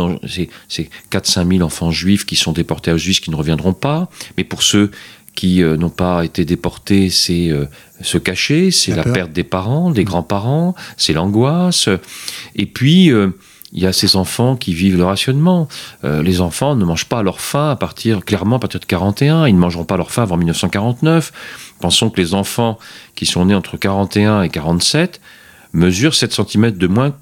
c'est 0.67 0.89
4-5 1.11 1.49
000 1.57 1.65
enfants 1.65 1.91
juifs 1.91 2.25
qui 2.25 2.35
sont 2.35 2.51
déportés 2.51 2.91
à 2.91 2.95
Auschwitz 2.95 3.19
qui 3.19 3.31
ne 3.31 3.35
reviendront 3.35 3.73
pas. 3.73 4.09
Mais 4.37 4.43
pour 4.43 4.63
ceux 4.63 4.91
qui 5.35 5.63
euh, 5.63 5.77
n'ont 5.77 5.89
pas 5.89 6.23
été 6.23 6.45
déportés, 6.45 7.09
c'est 7.09 7.49
euh, 7.49 7.65
se 8.01 8.17
cacher, 8.17 8.71
c'est 8.71 8.95
la, 8.95 9.03
perte 9.03 9.31
des 9.31 9.43
parents, 9.43 9.89
des 9.89 10.03
grands-parents, 10.03 10.75
c'est 10.97 11.13
l'angoisse. 11.13 11.89
Et 12.55 12.65
puis, 12.65 13.11
euh, 13.11 13.31
il 13.73 13.83
y 13.83 13.87
a 13.87 13.93
ces 13.93 14.15
enfants 14.15 14.55
qui 14.55 14.73
vivent 14.73 14.97
le 14.97 15.03
rationnement. 15.03 15.67
les 16.03 16.41
enfants 16.41 16.75
ne 16.75 16.85
mangent 16.85 17.09
pas 17.09 17.23
leur 17.23 17.41
faim 17.41 17.71
à 17.71 17.75
partir, 17.75 18.23
clairement, 18.23 18.57
à 18.57 18.59
partir 18.59 18.79
de 18.79 18.85
41. 18.85 19.47
Ils 19.47 19.55
ne 19.55 19.59
mangeront 19.59 19.83
pas 19.83 19.97
leur 19.97 20.11
faim 20.11 20.21
avant 20.23 20.37
1949. 20.37 21.31
Pensons 21.79 22.09
que 22.11 22.21
les 22.21 22.35
enfants 22.35 22.77
qui 23.15 23.25
sont 23.25 23.45
nés 23.45 23.55
entre 23.55 23.77
41 23.77 24.43
et 24.43 24.49
47 24.49 25.19
mesurent 25.73 26.13
7 26.13 26.33
cm 26.33 26.71
de 26.71 26.87
moins 26.87 27.13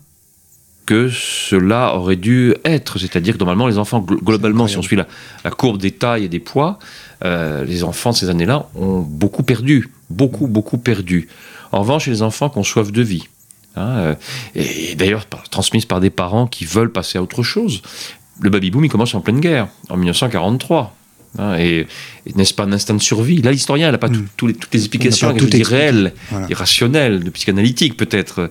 que 0.85 1.09
cela 1.09 1.95
aurait 1.95 2.15
dû 2.15 2.53
être. 2.65 2.99
C'est-à-dire 2.99 3.35
que 3.35 3.39
normalement, 3.39 3.67
les 3.67 3.77
enfants, 3.77 4.01
globalement, 4.01 4.67
si 4.67 4.77
on 4.77 4.81
suit 4.81 4.97
la, 4.97 5.51
courbe 5.51 5.77
des 5.77 5.91
tailles 5.91 6.25
et 6.25 6.29
des 6.29 6.39
poids, 6.39 6.79
euh, 7.23 7.63
les 7.65 7.83
enfants 7.83 8.11
de 8.11 8.15
ces 8.15 8.29
années-là 8.29 8.67
ont 8.75 8.99
beaucoup 8.99 9.43
perdu. 9.43 9.89
Beaucoup, 10.09 10.47
beaucoup 10.47 10.77
perdu. 10.77 11.29
En 11.71 11.79
revanche, 11.79 12.07
les 12.07 12.21
enfants 12.21 12.49
qui 12.49 12.57
ont 12.57 12.63
soif 12.63 12.91
de 12.91 13.01
vie. 13.01 13.29
Hein, 13.75 13.97
euh, 13.97 14.15
et 14.55 14.95
d'ailleurs 14.95 15.25
transmises 15.49 15.85
par 15.85 16.01
des 16.01 16.09
parents 16.09 16.47
qui 16.47 16.65
veulent 16.65 16.91
passer 16.91 17.17
à 17.17 17.23
autre 17.23 17.43
chose. 17.43 17.81
Le 18.39 18.49
baby-boom, 18.49 18.83
il 18.85 18.89
commence 18.89 19.13
en 19.15 19.21
pleine 19.21 19.39
guerre, 19.39 19.67
en 19.89 19.97
1943. 19.97 20.95
Hein, 21.39 21.55
et, 21.57 21.87
n'est-ce 22.35 22.53
pas 22.53 22.63
un 22.63 22.73
instinct 22.73 22.95
de 22.95 23.01
survie? 23.01 23.41
Là, 23.41 23.51
l'historien 23.51 23.91
n'a 23.91 23.97
pas 23.97 24.09
mm. 24.09 24.27
toutes 24.35 24.73
les 24.73 24.79
explications 24.79 25.33
tout 25.33 25.47
réelles, 25.63 26.13
irrationnelles, 26.49 27.23
de 27.23 27.29
psychanalytique 27.29 27.95
peut-être. 27.95 28.49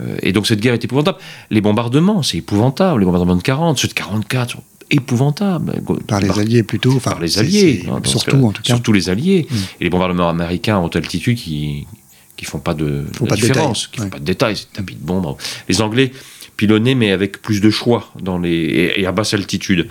Euh, 0.00 0.16
et 0.22 0.32
donc 0.32 0.46
cette 0.46 0.60
guerre 0.60 0.74
est 0.74 0.84
épouvantable. 0.84 1.18
Les 1.50 1.60
bombardements, 1.60 2.22
c'est 2.22 2.38
épouvantable. 2.38 3.00
Les 3.00 3.06
bombardements 3.06 3.36
de 3.36 3.42
40, 3.42 3.78
ceux 3.78 3.88
de 3.88 3.92
44 3.92 4.50
sont 4.50 4.62
épouvantables. 4.90 5.80
Par 6.06 6.20
les 6.20 6.30
Alliés 6.30 6.62
plutôt. 6.62 6.98
par 6.98 7.20
les 7.20 7.38
Alliés. 7.38 7.84
Hein, 7.88 8.00
surtout, 8.04 8.44
en 8.44 8.52
tout 8.52 8.62
cas. 8.62 8.74
Surtout 8.74 8.92
les 8.92 9.08
Alliés. 9.08 9.46
Mm. 9.48 9.54
Et 9.80 9.84
les 9.84 9.90
bombardements 9.90 10.28
américains 10.28 10.78
à 10.78 10.80
haute 10.80 10.96
altitude 10.96 11.38
qui 11.38 11.86
qui 12.36 12.44
font 12.44 12.58
pas 12.58 12.74
de, 12.74 13.04
différence, 13.34 13.86
qui 13.86 14.00
font 14.00 14.10
pas 14.10 14.18
de 14.18 14.24
détails, 14.24 14.56
c'est 14.56 14.72
tapis 14.72 14.94
de 14.94 15.04
bombes. 15.04 15.36
Les 15.68 15.80
Anglais 15.80 16.12
pilonnaient, 16.56 16.94
mais 16.94 17.10
avec 17.12 17.42
plus 17.42 17.60
de 17.60 17.70
choix 17.70 18.10
dans 18.20 18.38
les, 18.38 18.92
et 18.96 19.06
à 19.06 19.12
basse 19.12 19.34
altitude. 19.34 19.88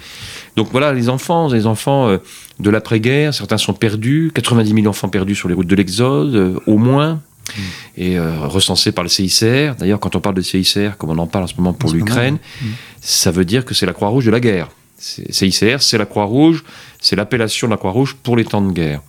Donc 0.55 0.69
voilà, 0.71 0.93
les 0.93 1.09
enfants, 1.09 1.47
les 1.47 1.67
enfants 1.67 2.07
euh, 2.07 2.17
de 2.59 2.69
l'après-guerre, 2.69 3.33
certains 3.33 3.57
sont 3.57 3.73
perdus, 3.73 4.31
90 4.33 4.73
000 4.73 4.87
enfants 4.87 5.09
perdus 5.09 5.35
sur 5.35 5.47
les 5.47 5.53
routes 5.53 5.67
de 5.67 5.75
l'Exode, 5.75 6.35
euh, 6.35 6.59
au 6.65 6.77
moins, 6.77 7.15
mm. 7.15 7.61
et 7.97 8.17
euh, 8.17 8.47
recensés 8.47 8.91
par 8.91 9.03
le 9.03 9.09
CICR. 9.09 9.75
D'ailleurs, 9.77 9.99
quand 9.99 10.15
on 10.15 10.21
parle 10.21 10.35
de 10.35 10.41
CICR, 10.41 10.97
comme 10.97 11.11
on 11.11 11.17
en 11.17 11.27
parle 11.27 11.45
en 11.45 11.47
ce 11.47 11.55
moment 11.57 11.73
pour 11.73 11.91
l'Ukraine, 11.91 12.35
mm. 12.61 12.65
ça 13.01 13.31
veut 13.31 13.45
dire 13.45 13.65
que 13.65 13.73
c'est 13.73 13.85
la 13.85 13.93
Croix-Rouge 13.93 14.25
de 14.25 14.31
la 14.31 14.39
guerre. 14.39 14.69
CICR, 14.97 15.81
c'est 15.81 15.97
la 15.97 16.05
Croix-Rouge, 16.05 16.63
c'est 17.05 17.15
l'appellation 17.15 17.67
de 17.67 17.71
la 17.71 17.77
Croix-Rouge 17.77 18.15
pour 18.23 18.35
les 18.35 18.45
temps 18.45 18.63
de 18.63 18.71
guerre. 18.71 19.01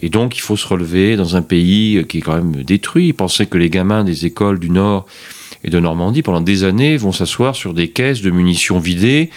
Et 0.00 0.08
donc, 0.08 0.36
il 0.36 0.40
faut 0.40 0.56
se 0.56 0.66
relever 0.66 1.14
dans 1.14 1.36
un 1.36 1.42
pays 1.42 2.04
qui 2.08 2.18
est 2.18 2.20
quand 2.20 2.34
même 2.34 2.64
détruit. 2.64 3.12
Penser 3.12 3.46
que 3.46 3.56
les 3.56 3.70
gamins 3.70 4.02
des 4.02 4.26
écoles 4.26 4.58
du 4.58 4.68
Nord 4.68 5.06
et 5.62 5.70
de 5.70 5.78
Normandie, 5.78 6.22
pendant 6.22 6.40
des 6.40 6.64
années, 6.64 6.96
vont 6.96 7.12
s'asseoir 7.12 7.54
sur 7.54 7.72
des 7.72 7.88
caisses 7.88 8.20
de 8.20 8.30
munitions 8.30 8.80
vidées 8.80 9.30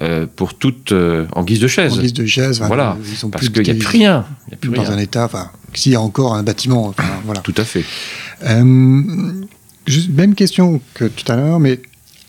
euh, 0.00 0.26
pour 0.36 0.54
toutes 0.54 0.92
euh, 0.92 1.26
en 1.32 1.42
guise 1.42 1.58
de 1.58 1.66
chaise. 1.66 1.94
En 1.94 2.02
guise 2.02 2.12
de 2.12 2.24
chaise, 2.24 2.62
voilà. 2.64 2.96
Ils 3.02 3.30
parce 3.30 3.48
qu'il 3.48 3.62
n'y 3.64 3.70
a 3.70 3.74
plus 3.74 3.88
rien. 3.88 4.24
Y 4.48 4.54
a 4.54 4.56
plus 4.58 4.70
dans 4.70 4.88
un 4.92 4.98
état, 4.98 5.24
enfin, 5.24 5.50
s'il 5.74 5.90
y 5.90 5.96
a 5.96 6.00
encore 6.00 6.34
un 6.34 6.44
bâtiment, 6.44 6.94
voilà. 7.24 7.40
Tout 7.40 7.54
à 7.56 7.64
fait. 7.64 7.84
Euh, 8.44 8.62
même 8.62 10.34
question 10.36 10.80
que 10.94 11.06
tout 11.06 11.32
à 11.32 11.34
l'heure, 11.34 11.58
mais 11.58 11.80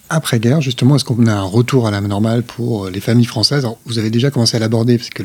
après-guerre, 0.10 0.62
justement, 0.62 0.96
est-ce 0.96 1.06
qu'on 1.06 1.26
a 1.28 1.34
un 1.34 1.44
retour 1.44 1.88
à 1.88 1.92
la 1.92 2.02
normale 2.02 2.44
pour 2.44 2.90
les 2.90 3.00
familles 3.00 3.26
françaises? 3.26 3.68
Vous 3.86 4.00
avez 4.00 4.10
déjà 4.10 4.32
commencé 4.32 4.58
à 4.58 4.60
l'aborder, 4.60 4.98
parce 4.98 5.10
que 5.10 5.24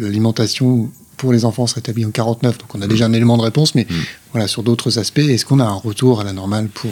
l'alimentation 0.00 0.90
pour 1.16 1.32
les 1.32 1.44
enfants 1.44 1.66
serait 1.66 1.80
établie 1.80 2.04
en 2.04 2.10
49, 2.10 2.58
donc 2.58 2.74
on 2.74 2.82
a 2.82 2.86
déjà 2.86 3.06
un 3.06 3.12
élément 3.12 3.36
de 3.36 3.42
réponse, 3.42 3.74
mais 3.74 3.86
mm. 3.88 3.94
voilà, 4.32 4.48
sur 4.48 4.62
d'autres 4.62 4.98
aspects, 4.98 5.18
est-ce 5.18 5.46
qu'on 5.46 5.60
a 5.60 5.64
un 5.64 5.74
retour 5.74 6.20
à 6.20 6.24
la 6.24 6.32
normale 6.32 6.68
pour... 6.68 6.90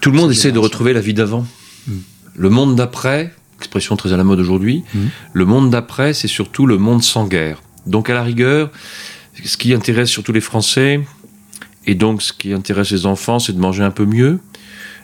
Tout 0.00 0.10
le 0.10 0.16
monde 0.16 0.30
essaie 0.30 0.52
de 0.52 0.58
retrouver 0.58 0.94
la 0.94 1.00
vie 1.00 1.14
d'avant. 1.14 1.46
Mm. 1.86 1.92
Le 2.36 2.48
monde 2.48 2.76
d'après, 2.76 3.34
expression 3.60 3.96
très 3.96 4.12
à 4.12 4.16
la 4.16 4.24
mode 4.24 4.40
aujourd'hui, 4.40 4.84
mmh. 4.94 4.98
le 5.34 5.44
monde 5.44 5.70
d'après, 5.70 6.14
c'est 6.14 6.28
surtout 6.28 6.66
le 6.66 6.78
monde 6.78 7.02
sans 7.02 7.26
guerre. 7.26 7.62
Donc 7.86 8.08
à 8.08 8.14
la 8.14 8.22
rigueur, 8.22 8.70
ce 9.44 9.56
qui 9.58 9.74
intéresse 9.74 10.08
surtout 10.08 10.32
les 10.32 10.40
Français, 10.40 11.00
et 11.86 11.94
donc 11.94 12.22
ce 12.22 12.32
qui 12.32 12.54
intéresse 12.54 12.90
les 12.90 13.04
enfants, 13.04 13.38
c'est 13.38 13.52
de 13.52 13.60
manger 13.60 13.82
un 13.82 13.90
peu 13.90 14.06
mieux, 14.06 14.38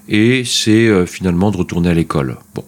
et 0.09 0.45
c'est 0.45 0.87
euh, 0.87 1.07
finalement 1.07 1.51
de 1.51 1.57
retourner 1.57 1.91
à 1.91 1.95
l'école. 1.95 2.39
Bon. 2.55 2.65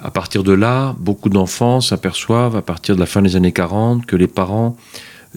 À 0.00 0.10
partir 0.10 0.42
de 0.42 0.52
là, 0.52 0.96
beaucoup 0.98 1.28
d'enfants 1.28 1.80
s'aperçoivent, 1.80 2.56
à 2.56 2.62
partir 2.62 2.96
de 2.96 3.00
la 3.00 3.06
fin 3.06 3.22
des 3.22 3.36
années 3.36 3.52
40, 3.52 4.04
que 4.04 4.16
les 4.16 4.26
parents 4.26 4.76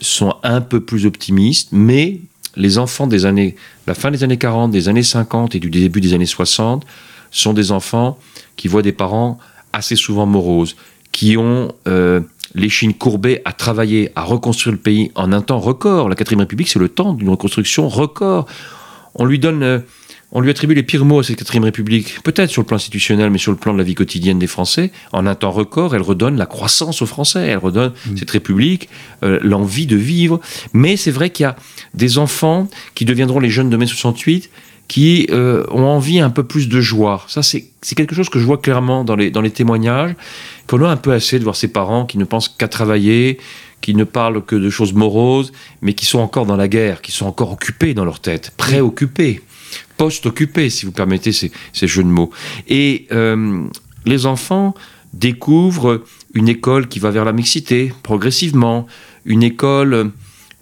sont 0.01 0.35
un 0.43 0.59
peu 0.61 0.79
plus 0.79 1.05
optimistes, 1.05 1.69
mais 1.71 2.19
les 2.55 2.77
enfants 2.77 3.05
des 3.05 3.25
années, 3.25 3.55
la 3.85 3.93
fin 3.93 4.11
des 4.11 4.23
années 4.23 4.37
40, 4.37 4.71
des 4.71 4.89
années 4.89 5.03
50 5.03 5.55
et 5.55 5.59
du 5.59 5.69
début 5.69 6.01
des 6.01 6.13
années 6.13 6.25
60 6.25 6.85
sont 7.31 7.53
des 7.53 7.71
enfants 7.71 8.17
qui 8.55 8.67
voient 8.67 8.81
des 8.81 8.91
parents 8.91 9.37
assez 9.73 9.95
souvent 9.95 10.25
moroses, 10.25 10.75
qui 11.11 11.37
ont 11.37 11.71
euh, 11.87 12.21
les 12.55 12.69
chines 12.69 12.93
courbées 12.93 13.41
à 13.45 13.51
travailler, 13.51 14.11
à 14.15 14.23
reconstruire 14.23 14.71
le 14.71 14.79
pays 14.79 15.11
en 15.15 15.31
un 15.31 15.41
temps 15.41 15.59
record. 15.59 16.09
La 16.09 16.15
quatrième 16.15 16.39
République, 16.39 16.69
c'est 16.69 16.79
le 16.79 16.89
temps 16.89 17.13
d'une 17.13 17.29
reconstruction 17.29 17.89
record. 17.89 18.47
On 19.13 19.25
lui 19.25 19.37
donne 19.37 19.63
euh, 19.63 19.79
on 20.31 20.41
lui 20.41 20.49
attribue 20.49 20.73
les 20.73 20.83
pires 20.83 21.05
mots 21.05 21.19
à 21.19 21.23
cette 21.23 21.37
quatrième 21.37 21.63
république, 21.63 22.21
peut-être 22.23 22.49
sur 22.49 22.61
le 22.61 22.65
plan 22.65 22.75
institutionnel, 22.75 23.29
mais 23.29 23.37
sur 23.37 23.51
le 23.51 23.57
plan 23.57 23.73
de 23.73 23.77
la 23.77 23.83
vie 23.83 23.95
quotidienne 23.95 24.39
des 24.39 24.47
Français. 24.47 24.91
En 25.13 25.25
un 25.27 25.35
temps 25.35 25.51
record, 25.51 25.95
elle 25.95 26.01
redonne 26.01 26.37
la 26.37 26.45
croissance 26.45 27.01
aux 27.01 27.05
Français, 27.05 27.47
elle 27.47 27.57
redonne 27.57 27.93
mm. 28.07 28.17
cette 28.17 28.31
république 28.31 28.89
euh, 29.23 29.39
l'envie 29.41 29.85
de 29.85 29.95
vivre. 29.95 30.41
Mais 30.73 30.97
c'est 30.97 31.11
vrai 31.11 31.29
qu'il 31.29 31.43
y 31.43 31.47
a 31.47 31.55
des 31.93 32.17
enfants 32.17 32.67
qui 32.95 33.05
deviendront 33.05 33.39
les 33.39 33.49
jeunes 33.49 33.69
de 33.69 33.77
mai 33.77 33.85
68 33.85 34.49
qui 34.87 35.27
euh, 35.31 35.65
ont 35.71 35.85
envie 35.85 36.19
un 36.19 36.29
peu 36.29 36.43
plus 36.43 36.69
de 36.69 36.79
joie. 36.79 37.23
Ça, 37.27 37.41
c'est 37.41 37.71
quelque 37.95 38.13
chose 38.13 38.29
que 38.29 38.39
je 38.39 38.45
vois 38.45 38.57
clairement 38.57 39.03
dans 39.03 39.15
les, 39.15 39.31
dans 39.31 39.41
les 39.41 39.49
témoignages, 39.49 40.15
qu'on 40.67 40.83
a 40.83 40.89
un 40.89 40.97
peu 40.97 41.11
assez 41.11 41.39
de 41.39 41.43
voir 41.43 41.55
ses 41.55 41.69
parents 41.69 42.05
qui 42.05 42.17
ne 42.17 42.23
pensent 42.23 42.49
qu'à 42.49 42.67
travailler, 42.67 43.39
qui 43.81 43.95
ne 43.95 44.03
parlent 44.03 44.43
que 44.43 44.55
de 44.55 44.69
choses 44.69 44.93
moroses, 44.93 45.51
mais 45.81 45.93
qui 45.93 46.05
sont 46.05 46.19
encore 46.19 46.45
dans 46.45 46.55
la 46.55 46.67
guerre, 46.67 47.01
qui 47.01 47.11
sont 47.11 47.25
encore 47.25 47.51
occupés 47.51 47.93
dans 47.93 48.05
leur 48.05 48.19
tête, 48.19 48.51
préoccupés 48.57 49.41
post-occupé, 49.97 50.69
si 50.69 50.85
vous 50.85 50.91
permettez 50.91 51.31
ces, 51.31 51.51
jeux 51.73 52.03
de 52.03 52.09
mots. 52.09 52.31
Et 52.67 53.07
euh, 53.11 53.63
les 54.05 54.25
enfants 54.25 54.73
découvrent 55.13 56.03
une 56.33 56.49
école 56.49 56.87
qui 56.87 56.99
va 56.99 57.11
vers 57.11 57.25
la 57.25 57.31
mixité 57.31 57.93
progressivement, 58.03 58.85
une 59.25 59.43
école 59.43 60.11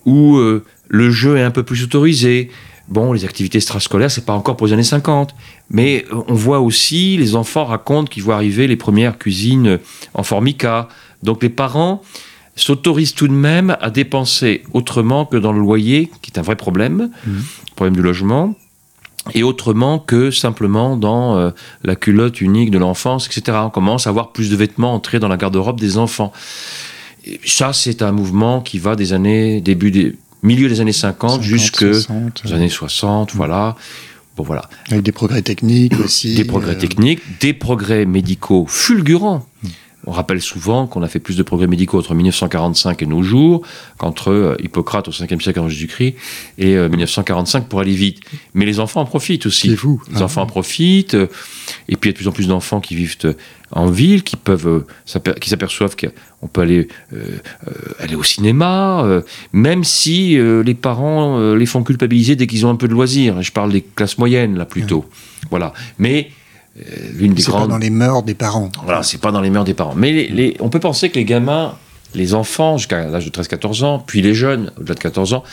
où 0.06 0.38
euh, 0.38 0.64
le 0.88 1.12
jeu 1.12 1.38
est 1.38 1.44
un 1.44 1.52
peu 1.52 1.64
plus 1.64 1.84
autorisé. 1.84 2.50
Bon, 2.90 3.14
les 3.14 3.26
activités 3.26 3.58
extrascolaires, 3.58 4.12
c'est 4.12 4.26
pas 4.26 4.34
encore 4.34 4.58
pour 4.58 4.68
les 4.68 4.74
années 4.74 4.84
50, 4.84 5.36
mais 5.70 6.06
euh, 6.12 6.22
on 6.28 6.34
voit 6.34 6.60
aussi 6.60 7.18
les 7.18 7.36
enfants 7.36 7.66
racontent 7.66 8.08
qu'ils 8.08 8.24
voient 8.24 8.36
arriver 8.36 8.68
les 8.68 8.76
premières 8.76 9.18
cuisines 9.18 9.80
en 10.14 10.24
formica. 10.24 10.90
Donc 11.24 11.42
les 11.42 11.50
parents 11.50 12.02
s'autorisent 12.56 13.16
tout 13.16 13.28
de 13.28 13.34
même 13.34 13.76
à 13.82 13.90
dépenser 13.90 14.62
autrement 14.74 15.26
que 15.26 15.38
dans 15.38 15.54
le 15.54 15.60
loyer, 15.60 16.12
qui 16.22 16.30
est 16.32 16.38
un 16.38 16.44
vrai 16.44 16.56
problème, 16.56 17.10
mmh. 17.26 17.32
problème 17.76 17.96
du 17.96 18.04
logement 18.04 18.56
et 19.34 19.44
autrement 19.44 20.00
que 20.00 20.32
simplement 20.32 20.98
dans 20.98 21.38
euh, 21.38 21.52
la 21.84 21.96
culotte 21.96 22.42
unique 22.42 22.72
de 22.72 22.78
l'enfance, 22.78 23.28
etc. 23.28 23.58
On 23.64 23.70
commence 23.70 24.08
à 24.08 24.10
avoir 24.10 24.32
plus 24.32 24.50
de 24.50 24.56
vêtements 24.56 24.94
entrés 24.94 25.20
dans 25.20 25.30
la 25.30 25.38
garde-robe 25.38 25.80
des 25.80 25.98
enfants. 25.98 26.34
Et 27.26 27.40
ça, 27.46 27.72
c'est 27.72 28.02
un 28.02 28.12
mouvement 28.12 28.62
qui 28.62 28.80
va 28.80 28.96
des 28.96 29.14
années, 29.14 29.62
début 29.62 29.92
des, 29.92 30.16
milieu 30.42 30.68
des 30.68 30.82
années 30.82 30.92
50, 30.92 31.42
jusque 31.42 31.82
les 31.82 32.54
années 32.54 32.70
60, 32.70 33.34
voilà. 33.34 33.76
Bon, 34.36 34.44
voilà. 34.44 34.68
Avec 34.90 35.04
des 35.04 35.12
progrès 35.12 35.42
techniques 35.42 35.98
aussi. 36.00 36.36
Des 36.36 36.44
progrès 36.44 36.76
euh, 36.76 36.80
techniques, 36.80 37.22
des 37.40 37.54
progrès 37.54 38.06
médicaux 38.06 38.66
fulgurants. 38.68 39.46
Mm. 39.62 39.68
On 40.06 40.12
rappelle 40.12 40.42
souvent 40.42 40.86
qu'on 40.86 41.02
a 41.02 41.08
fait 41.08 41.20
plus 41.20 41.38
de 41.38 41.44
progrès 41.44 41.68
médicaux 41.68 42.00
entre 42.00 42.14
1945 42.14 43.02
et 43.02 43.06
nos 43.06 43.24
jours 43.24 43.66
qu'entre 43.98 44.32
euh, 44.32 44.58
Hippocrate 44.62 45.08
au 45.08 45.12
5e 45.12 45.42
siècle 45.42 45.60
avant 45.60 45.70
Jésus-Christ 45.70 46.16
et 46.58 46.78
1945 46.78 47.60
euh, 47.60 47.66
pour 47.68 47.80
aller 47.80 47.94
vite. 47.94 48.20
Mais 48.54 48.66
les 48.66 48.80
enfants 48.80 49.02
en 49.02 49.06
profitent 49.06 49.46
aussi. 49.46 49.76
C'est. 49.76 50.14
Les 50.14 50.22
enfants 50.22 50.42
en 50.42 50.46
profitent. 50.46 51.14
Euh, 51.14 51.28
et 51.88 51.96
puis 51.96 52.10
il 52.10 52.14
y 52.14 52.14
a 52.14 52.14
de 52.14 52.18
plus 52.18 52.28
en 52.28 52.32
plus 52.32 52.48
d'enfants 52.48 52.82
qui 52.82 52.96
vivent 52.96 53.18
en 53.72 53.88
ville, 53.88 54.24
qui 54.24 54.36
peuvent, 54.36 54.86
qui 55.40 55.50
s'aperçoivent 55.50 55.96
qu'on 55.96 56.48
peut 56.48 56.62
aller, 56.62 56.88
aller 58.00 58.16
au 58.16 58.24
cinéma, 58.24 59.22
même 59.52 59.84
si 59.84 60.38
les 60.38 60.74
parents 60.76 61.54
les 61.54 61.66
font 61.66 61.82
culpabiliser 61.82 62.36
dès 62.36 62.46
qu'ils 62.46 62.66
ont 62.68 62.70
un 62.70 62.76
peu 62.76 62.88
de 62.88 62.94
loisirs. 62.94 63.42
Je 63.42 63.52
parle 63.52 63.72
des 63.72 63.82
classes 63.82 64.18
moyennes 64.20 64.58
là 64.58 64.66
plutôt. 64.66 65.06
Voilà. 65.50 65.74
Mais 65.98 66.30
l'une 67.14 67.34
des 67.34 67.44
grandes. 67.44 67.64
pas 67.64 67.68
dans 67.68 67.78
les 67.78 67.90
mœurs 67.90 68.24
des 68.24 68.34
parents. 68.34 68.72
Voilà, 68.84 69.04
c'est 69.04 69.20
pas 69.20 69.32
dans 69.32 69.42
les 69.42 69.50
mœurs 69.50 69.66
des 69.66 69.74
parents. 69.74 69.94
Mais 69.96 70.12
les, 70.12 70.58
on 70.60 70.70
peut 70.70 70.80
penser 70.80 71.10
que 71.10 71.16
les 71.16 71.26
gamins, 71.26 71.76
les 72.16 72.34
enfants 72.34 72.78
jusqu'à 72.78 73.08
l'âge 73.08 73.26
de 73.26 73.30
13-14 73.30 73.84
ans, 73.84 74.04
puis 74.06 74.22
les 74.22 74.34
jeunes 74.34 74.72
au-delà 74.80 74.96
de 74.96 75.00
14 75.00 75.34
ans, 75.34 75.44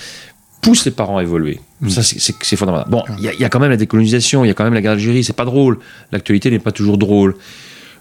poussent 0.61 0.85
les 0.85 0.91
parents 0.91 1.19
à 1.19 1.23
évoluer. 1.23 1.61
Mm. 1.81 1.91
Ça, 1.91 2.03
c'est 2.03 2.57
fondamental. 2.57 2.89
Bon, 2.91 3.03
il 3.19 3.25
y, 3.25 3.45
a 3.45 3.49
quand 3.49 3.61
même 3.61 3.71
la 3.71 3.77
décolonisation, 3.77 4.45
il 4.45 4.49
y 4.49 4.51
a 4.51 4.55
quand 4.55 4.65
même 4.65 4.75
la 4.75 4.83
guerre 4.83 4.93
d'Algérie, 4.93 5.25
c'est 5.25 5.35
pas 5.35 5.45
drôle. 5.45 5.79
L'actualité 6.13 6.51
n'est 6.51 6.59
pas 6.59 6.73
toujours 6.73 6.99
drôle. 6.99 7.37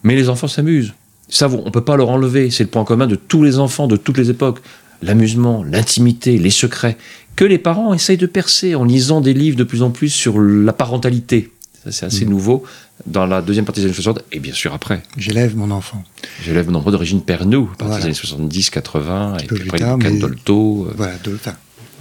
Mais 0.03 0.15
les 0.15 0.29
enfants 0.29 0.47
s'amusent. 0.47 0.93
Ça, 1.29 1.47
on 1.49 1.71
peut 1.71 1.83
pas 1.83 1.95
leur 1.95 2.09
enlever. 2.09 2.49
C'est 2.51 2.63
le 2.63 2.69
point 2.69 2.83
commun 2.85 3.07
de 3.07 3.15
tous 3.15 3.43
les 3.43 3.59
enfants 3.59 3.87
de 3.87 3.97
toutes 3.97 4.17
les 4.17 4.29
époques. 4.29 4.59
L'amusement, 5.01 5.63
l'intimité, 5.63 6.37
les 6.37 6.49
secrets, 6.49 6.97
que 7.35 7.45
les 7.45 7.57
parents 7.57 7.93
essayent 7.93 8.17
de 8.17 8.25
percer 8.25 8.75
en 8.75 8.83
lisant 8.83 9.21
des 9.21 9.33
livres 9.33 9.55
de 9.55 9.63
plus 9.63 9.81
en 9.81 9.91
plus 9.91 10.09
sur 10.09 10.39
la 10.39 10.73
parentalité. 10.73 11.51
C'est 11.89 12.05
assez 12.05 12.25
nouveau 12.25 12.63
dans 13.05 13.25
la 13.25 13.41
deuxième 13.41 13.65
partie 13.65 13.81
des 13.81 13.87
années 13.87 13.93
60 13.93 14.23
et 14.31 14.39
bien 14.39 14.53
sûr 14.53 14.73
après. 14.73 15.01
J'élève 15.17 15.55
mon 15.55 15.71
enfant. 15.71 16.03
J'élève 16.43 16.69
mon 16.69 16.79
enfant 16.79 16.91
d'origine 16.91 17.21
Pernou, 17.21 17.69
à 17.73 17.77
partir 17.77 17.97
des 17.97 18.05
années 18.05 18.13
70, 18.13 18.69
80, 18.69 19.37
et 19.37 19.47
puis 19.47 19.83
après 19.83 20.11
Dolto. 20.11 20.87
Euh. 20.89 20.93
Voilà, 20.95 21.15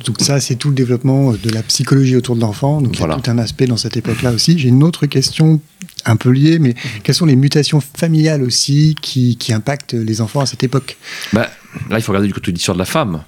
donc 0.05 0.21
ça, 0.21 0.39
c'est 0.41 0.55
tout 0.55 0.69
le 0.69 0.75
développement 0.75 1.33
de 1.33 1.51
la 1.51 1.63
psychologie 1.63 2.15
autour 2.15 2.37
de 2.37 2.41
l'enfant. 2.41 2.81
Donc 2.81 2.97
il 2.97 3.01
y 3.01 3.05
a 3.05 3.17
tout 3.17 3.31
un 3.31 3.39
aspect 3.39 3.67
dans 3.67 3.77
cette 3.77 3.97
époque-là 3.97 4.33
aussi. 4.33 4.59
J'ai 4.59 4.69
une 4.69 4.85
autre 4.85 5.07
question 5.07 5.61
un 6.05 6.17
peu 6.17 6.31
liée, 6.31 6.59
mais 6.59 6.75
quelles 7.03 7.17
sont 7.17 7.27
les 7.27 7.37
mutations 7.37 7.81
familiales 7.81 8.43
aussi 8.43 8.95
qui, 9.03 9.37
qui 9.37 9.53
impactent 9.53 9.95
les 9.95 10.21
enfants 10.21 10.41
à 10.41 10.47
cette 10.47 10.63
époque? 10.63 10.97
Bah, 11.33 11.51
Là, 11.91 11.99
il 11.99 12.03
faut 12.03 12.13
regarder 12.13 12.29
du 12.29 12.35
côté 12.35 12.53
de 12.53 12.57
l'histoire 12.57 12.77
de 12.77 12.81
la 12.81 12.87
femme 12.87 13.25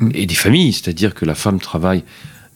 mm. 0.00 0.10
et 0.14 0.26
des 0.26 0.34
familles, 0.34 0.72
c'est-à-dire 0.72 1.14
que 1.14 1.24
la 1.24 1.34
femme 1.34 1.60
travaille 1.60 2.04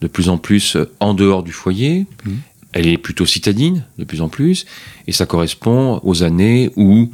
de 0.01 0.07
plus 0.07 0.29
en 0.29 0.39
plus 0.39 0.77
en 1.01 1.13
dehors 1.13 1.43
du 1.43 1.53
foyer. 1.53 2.07
Mm 2.25 2.31
elle 2.73 2.87
est 2.87 2.99
plutôt 2.99 3.27
citadine 3.27 3.85
de 3.99 4.05
plus 4.05 4.21
en 4.21 4.29
plus, 4.29 4.67
et 5.07 5.13
ça 5.13 5.27
correspond 5.27 6.01
aux 6.03 6.23
années 6.23 6.71
où 6.77 7.11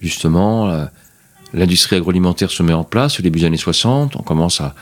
justement 0.00 0.68
euh, 0.68 0.84
l'industrie 1.54 1.96
agroalimentaire 1.96 2.50
se 2.50 2.62
met 2.62 2.72
en 2.72 2.84
place, 2.84 3.18
au 3.18 3.22
début 3.22 3.40
des 3.40 3.46
années 3.46 3.56
60, 3.56 4.16
on 4.16 4.22
commence 4.22 4.60
à 4.60 4.74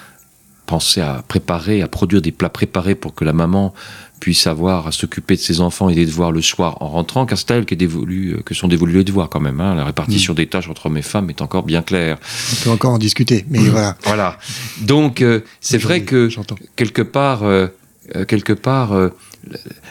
penser 0.66 1.00
à 1.00 1.24
préparer, 1.26 1.82
à 1.82 1.88
produire 1.88 2.22
des 2.22 2.30
plats 2.30 2.48
préparés 2.48 2.94
pour 2.94 3.14
que 3.14 3.24
la 3.24 3.32
maman 3.32 3.74
puisse 4.20 4.46
avoir 4.46 4.86
à 4.86 4.92
s'occuper 4.92 5.34
de 5.34 5.40
ses 5.40 5.60
enfants 5.60 5.88
et 5.88 5.94
des 5.94 6.06
devoirs 6.06 6.30
le 6.30 6.42
soir 6.42 6.80
en 6.80 6.88
rentrant, 6.88 7.26
car 7.26 7.38
c'est 7.38 7.50
elle 7.50 7.64
qui 7.64 7.74
est 7.74 7.76
dévolu, 7.76 8.34
euh, 8.34 8.42
que 8.42 8.54
sont 8.54 8.68
dévolus 8.68 8.98
les 8.98 9.04
devoirs 9.04 9.28
quand 9.28 9.40
même. 9.40 9.60
Hein. 9.60 9.74
La 9.74 9.84
répartition 9.84 10.32
mm. 10.32 10.36
des 10.36 10.46
tâches 10.46 10.68
entre 10.68 10.86
hommes 10.86 10.98
et 10.98 11.02
femmes 11.02 11.28
est 11.30 11.42
encore 11.42 11.64
bien 11.64 11.82
claire. 11.82 12.18
On 12.52 12.64
peut 12.64 12.70
encore 12.70 12.92
en 12.92 12.98
discuter, 12.98 13.44
mais 13.48 13.58
voilà. 13.70 13.96
Voilà. 14.04 14.38
Donc 14.82 15.22
euh, 15.22 15.40
c'est 15.60 15.78
vrai 15.78 16.02
que 16.02 16.28
quelque 16.76 17.02
part, 17.02 17.42
quelque 18.28 18.52
part, 18.52 18.92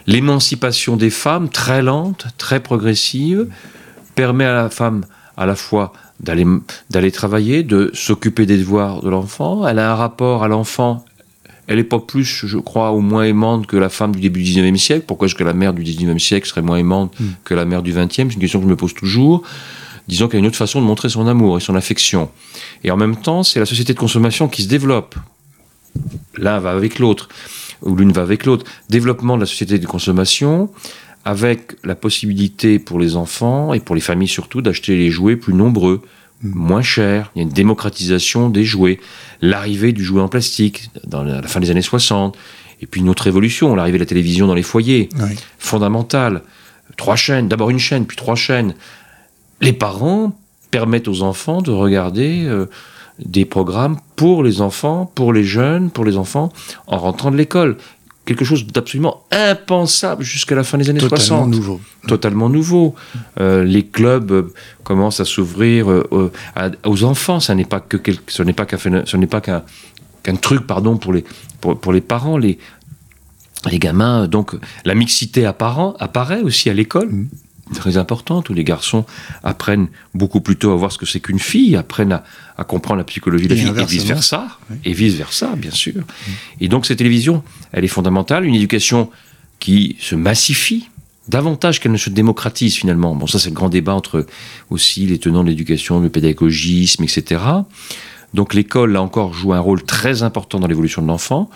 l'émancipation 0.10 0.98
des 0.98 1.12
femmes, 1.12 1.50
très 1.50 1.84
lente, 1.84 2.26
très 2.40 2.60
progressive, 2.60 3.48
permet 4.16 4.46
à 4.46 4.54
la 4.54 4.70
femme 4.72 5.06
à 5.38 5.46
la 5.46 5.56
fois 5.56 5.94
d'aller, 6.20 7.12
travailler, 7.12 7.62
de 7.64 7.92
s'occuper 7.94 8.48
des 8.48 8.58
devoirs 8.58 9.02
de 9.02 9.10
l'enfant. 9.10 9.68
Elle 9.68 9.78
a 9.78 9.92
un 9.92 9.96
rapport 9.96 10.44
à 10.44 10.48
l'enfant. 10.48 11.06
Elle 11.68 11.78
n'est 11.78 11.84
pas 11.84 12.00
plus, 12.00 12.46
je 12.48 12.58
crois, 12.58 12.92
ou 12.92 13.00
moins 13.00 13.24
aimante 13.24 13.68
que 13.68 13.78
la 13.78 13.90
femme 13.90 14.16
du 14.16 14.20
début 14.20 14.42
du 14.42 14.52
19e 14.52 14.78
siècle. 14.78 15.06
Pourquoi 15.08 15.28
est-ce 15.28 15.36
que 15.36 15.44
la 15.44 15.54
mère 15.54 15.74
du 15.74 15.84
19e 15.84 16.18
siècle 16.18 16.48
serait 16.48 16.64
moins 16.64 16.78
aimante 16.78 17.18
hmm. 17.20 17.28
que 17.44 17.54
la 17.54 17.66
mère 17.66 17.84
du 17.84 17.94
20e 17.94 18.10
C'est 18.10 18.34
une 18.34 18.40
question 18.40 18.60
que 18.60 18.66
je 18.66 18.70
me 18.70 18.76
pose 18.76 18.96
toujours. 18.96 19.44
Disons 20.08 20.28
qu'il 20.28 20.34
y 20.34 20.38
a 20.38 20.40
une 20.40 20.48
autre 20.48 20.58
façon 20.58 20.82
de 20.82 20.88
montrer 20.88 21.10
son 21.10 21.28
amour 21.28 21.58
et 21.58 21.62
son 21.62 21.76
affection. 21.76 22.32
Et 22.84 22.90
en 22.90 22.98
même 22.98 23.16
temps, 23.16 23.44
c'est 23.44 23.60
la 23.60 23.68
société 23.68 23.94
de 23.94 24.00
consommation 24.00 24.48
qui 24.48 24.64
se 24.64 24.68
développe. 24.68 25.16
L'un 26.36 26.58
va 26.58 26.72
avec 26.72 26.98
l'autre 26.98 27.30
ou 27.82 27.96
l'une 27.96 28.12
va 28.12 28.22
avec 28.22 28.46
l'autre. 28.46 28.66
Développement 28.90 29.36
de 29.36 29.42
la 29.42 29.46
société 29.46 29.80
de 29.80 29.86
consommation, 29.86 30.70
avec 31.26 31.76
la 31.84 31.96
possibilité 31.96 32.80
pour 32.80 33.00
les 33.00 33.16
enfants 33.16 33.74
et 33.74 33.80
pour 33.80 33.96
les 33.96 34.02
familles 34.02 34.28
surtout 34.28 34.62
d'acheter 34.62 34.96
les 34.96 35.10
jouets 35.10 35.36
plus 35.36 35.54
nombreux, 35.54 36.02
mm. 36.44 36.52
moins 36.56 36.82
chers. 36.82 37.32
Il 37.36 37.40
y 37.40 37.42
a 37.42 37.44
une 37.44 37.54
démocratisation 37.54 38.50
des 38.50 38.64
jouets. 38.64 39.00
L'arrivée 39.42 39.92
du 39.92 40.04
jouet 40.04 40.22
en 40.22 40.28
plastique 40.28 40.90
dans 41.06 41.24
la 41.24 41.42
fin 41.44 41.60
des 41.60 41.72
années 41.72 41.82
60. 41.82 42.38
Et 42.82 42.88
puis 42.88 43.02
une 43.02 43.10
autre 43.10 43.28
évolution, 43.28 43.76
l'arrivée 43.76 43.98
de 43.98 44.04
la 44.04 44.08
télévision 44.08 44.48
dans 44.48 44.54
les 44.54 44.64
foyers. 44.64 45.10
Fondamentale. 45.58 46.44
Trois 46.98 47.16
chaînes, 47.16 47.48
d'abord 47.48 47.70
une 47.70 47.80
chaîne, 47.80 48.06
puis 48.06 48.18
trois 48.18 48.36
chaînes. 48.36 48.74
Les 49.62 49.74
parents 49.74 50.38
permettent 50.72 51.08
aux 51.08 51.22
enfants 51.22 51.62
de 51.62 51.72
regarder 51.72 52.46
euh, 52.46 52.68
des 53.26 53.46
programmes 53.46 53.98
pour 54.16 54.44
les 54.44 54.62
enfants, 54.62 55.12
pour 55.14 55.34
les 55.34 55.44
jeunes, 55.44 55.90
pour 55.92 56.06
les 56.06 56.18
enfants, 56.18 56.52
en 56.88 56.98
rentrant 56.98 57.32
de 57.32 57.38
l'école. 57.38 57.78
quelque 58.26 58.46
chose 58.46 58.68
d'absolument 58.68 59.24
impensable 59.32 60.24
jusqu'à 60.24 60.54
la 60.56 60.64
fin 60.64 60.78
des 60.78 60.88
années 60.90 61.00
Totalement 61.00 61.26
60. 61.48 61.50
nouveau. 61.50 61.82
Totalement 62.08 62.48
nouveau. 62.50 62.94
Euh, 63.40 63.64
les 63.64 63.84
clubs 63.88 64.32
euh, 64.32 64.54
commencent 64.84 65.20
à 65.20 65.26
s'ouvrir 65.26 65.90
euh, 65.90 66.30
aux 66.86 67.04
enfants. 67.04 67.40
Ça 67.40 67.56
n'est 67.56 67.66
pas 67.66 67.80
que 67.80 67.98
quel- 67.98 68.20
ce 68.28 68.44
n'est 68.44 68.54
pas 68.54 68.68
qu'un 68.68 68.78
ce 69.06 69.18
n'est 69.18 69.26
pas 69.36 69.42
qu'un 69.42 69.64
truc 70.42 70.68
pardon 70.68 70.98
pour 70.98 71.12
les 71.14 71.24
pour, 71.60 71.80
pour 71.80 71.92
les 71.92 72.02
parents 72.02 72.38
les 72.38 72.60
les 73.72 73.80
gamins 73.80 74.28
donc 74.28 74.56
la 74.86 74.94
mixité 74.96 75.46
apparaît 75.48 76.42
aussi 76.42 76.70
à 76.70 76.74
l'école 76.74 77.10
Mhm. 77.10 77.28
Très 77.76 77.98
importante 77.98 78.50
où 78.50 78.54
les 78.54 78.64
garçons 78.64 79.06
apprennent 79.44 79.88
beaucoup 80.14 80.42
plus 80.42 80.56
tôt 80.56 80.72
à 80.72 80.76
voir 80.76 80.92
ce 80.92 80.98
que 80.98 81.06
c'est 81.06 81.20
qu'une 81.20 81.40
fille 81.40 81.76
apprennent 81.76 82.12
à, 82.14 82.24
à 82.58 82.64
comprendre 82.64 82.98
la 82.98 83.04
psychologie 83.04 83.46
de 83.48 83.50
la 83.50 83.56
fille 83.56 83.68
et 83.68 83.70
inversement. 83.72 84.00
vice 84.00 84.08
versa 84.08 84.48
Oui. 84.70 84.78
et 84.86 84.94
vice 84.94 85.14
versa 85.16 85.56
bien 85.56 85.72
sûr 85.72 86.04
et 86.62 86.68
donc 86.68 86.86
cette 86.86 86.98
télévision 86.98 87.44
elle 87.72 87.84
est 87.84 87.88
fondamentale 87.90 88.46
une 88.46 88.56
éducation 88.56 89.10
qui 89.60 89.98
se 90.00 90.16
massifie 90.16 90.90
davantage 91.28 91.80
qu'elle 91.80 91.92
ne 91.92 91.98
se 91.98 92.10
démocratise 92.10 92.74
finalement. 92.76 93.14
Bon, 93.16 93.28
ça 93.28 93.38
c'est 93.38 93.50
le 93.50 93.56
grand 93.56 93.70
débat 93.70 93.94
entre 93.94 94.26
aussi 94.72 95.06
les 95.06 95.20
tenants 95.20 95.44
de 95.44 95.50
l'éducation, 95.50 96.00
le 96.00 96.10
pédagogisme, 96.10 97.04
etc. 97.04 97.42
Donc 98.34 98.56
l'école, 98.56 98.94
là 98.94 99.02
encore, 99.04 99.34
joue 99.34 99.54
un 99.54 99.60
rôle 99.60 99.84
très 99.84 100.24
important 100.24 100.60
dans 100.60 100.66
l'évolution 100.66 101.04
de 101.04 101.08
l'enfant. 101.08 101.50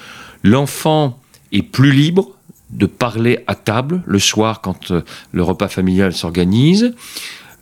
L'enfant 0.44 1.20
est 1.52 1.64
plus 1.64 1.92
libre 1.92 2.38
de 2.74 2.86
parler 2.86 3.40
à 3.48 3.56
table 3.56 4.04
le 4.06 4.20
soir 4.20 4.62
quand 4.62 4.92
euh, 4.92 5.02
le 5.32 5.44
repas 5.44 5.68
familial 5.68 6.14
s'organise. 6.14 6.94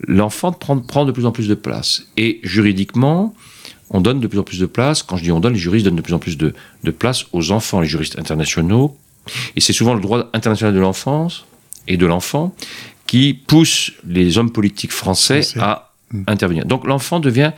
L'enfant 0.07 0.51
prend, 0.51 0.77
prend 0.79 1.05
de 1.05 1.11
plus 1.11 1.25
en 1.25 1.31
plus 1.31 1.47
de 1.47 1.53
place. 1.53 2.03
Et 2.17 2.39
juridiquement, 2.43 3.35
on 3.89 4.01
donne 4.01 4.19
de 4.19 4.27
plus 4.27 4.39
en 4.39 4.43
plus 4.43 4.59
de 4.59 4.65
place. 4.65 5.03
Quand 5.03 5.17
je 5.17 5.23
dis 5.23 5.31
on 5.31 5.39
donne, 5.39 5.53
les 5.53 5.59
juristes 5.59 5.85
donnent 5.85 5.95
de 5.95 6.01
plus 6.01 6.13
en 6.13 6.19
plus 6.19 6.37
de, 6.37 6.53
de 6.83 6.91
place 6.91 7.25
aux 7.33 7.51
enfants, 7.51 7.79
les 7.81 7.87
juristes 7.87 8.17
internationaux. 8.17 8.97
Et 9.55 9.61
c'est 9.61 9.73
souvent 9.73 9.93
le 9.93 10.01
droit 10.01 10.29
international 10.33 10.73
de 10.73 10.79
l'enfance 10.79 11.45
et 11.87 11.97
de 11.97 12.05
l'enfant 12.05 12.55
qui 13.05 13.33
pousse 13.33 13.91
les 14.07 14.37
hommes 14.37 14.51
politiques 14.51 14.91
français 14.91 15.41
Français. 15.41 15.59
à 15.59 15.91
Mm. 16.11 16.23
intervenir. 16.27 16.65
Donc 16.65 16.85
l'enfant 16.85 17.19
devient, 17.19 17.51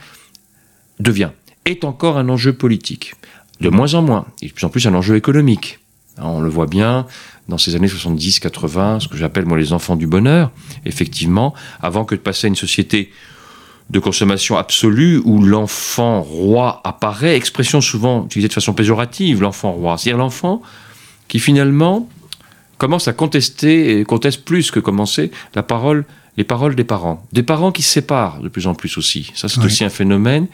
devient, 0.99 1.29
est 1.65 1.83
encore 1.83 2.17
un 2.17 2.29
enjeu 2.29 2.53
politique. 2.53 3.15
De 3.61 3.69
moins 3.69 3.93
en 3.93 4.01
moins, 4.01 4.25
et 4.41 4.47
de 4.47 4.51
plus 4.51 4.65
en 4.65 4.69
plus 4.69 4.85
un 4.87 4.93
enjeu 4.93 5.15
économique. 5.15 5.79
Hein, 6.17 6.23
On 6.25 6.41
le 6.41 6.49
voit 6.49 6.67
bien 6.67 7.05
dans 7.49 7.57
ces 7.57 7.75
années 7.75 7.87
70-80, 7.87 9.01
ce 9.01 9.07
que 9.07 9.17
j'appelle 9.17 9.45
moi 9.45 9.57
les 9.57 9.73
enfants 9.73 9.95
du 9.95 10.07
bonheur, 10.07 10.51
effectivement, 10.85 11.53
avant 11.81 12.05
que 12.05 12.15
de 12.15 12.19
passer 12.21 12.47
à 12.47 12.49
une 12.49 12.55
société 12.55 13.11
de 13.89 13.99
consommation 13.99 14.57
absolue 14.57 15.21
où 15.25 15.43
l'enfant 15.43 16.21
roi 16.21 16.81
apparaît, 16.85 17.35
expression 17.35 17.81
souvent 17.81 18.25
utilisée 18.25 18.47
de 18.47 18.53
façon 18.53 18.73
péjorative, 18.73 19.41
l'enfant 19.41 19.71
roi, 19.73 19.97
c'est-à-dire 19.97 20.17
l'enfant 20.19 20.61
qui 21.27 21.39
finalement 21.39 22.07
commence 22.77 23.07
à 23.07 23.13
contester, 23.13 23.99
et 23.99 24.03
conteste 24.05 24.43
plus 24.45 24.71
que 24.71 24.79
commencer, 24.79 25.31
la 25.53 25.63
parole, 25.63 26.05
les 26.37 26.43
paroles 26.43 26.75
des 26.75 26.83
parents. 26.83 27.25
Des 27.33 27.43
parents 27.43 27.71
qui 27.71 27.81
se 27.81 27.91
séparent 27.91 28.39
de 28.39 28.49
plus 28.49 28.67
en 28.67 28.73
plus 28.73 28.97
aussi. 28.97 29.31
Ça, 29.35 29.47
c'est 29.49 29.59
Oui. 29.59 29.65
aussi 29.65 29.83
un 29.83 29.89
phénomène 29.89 30.47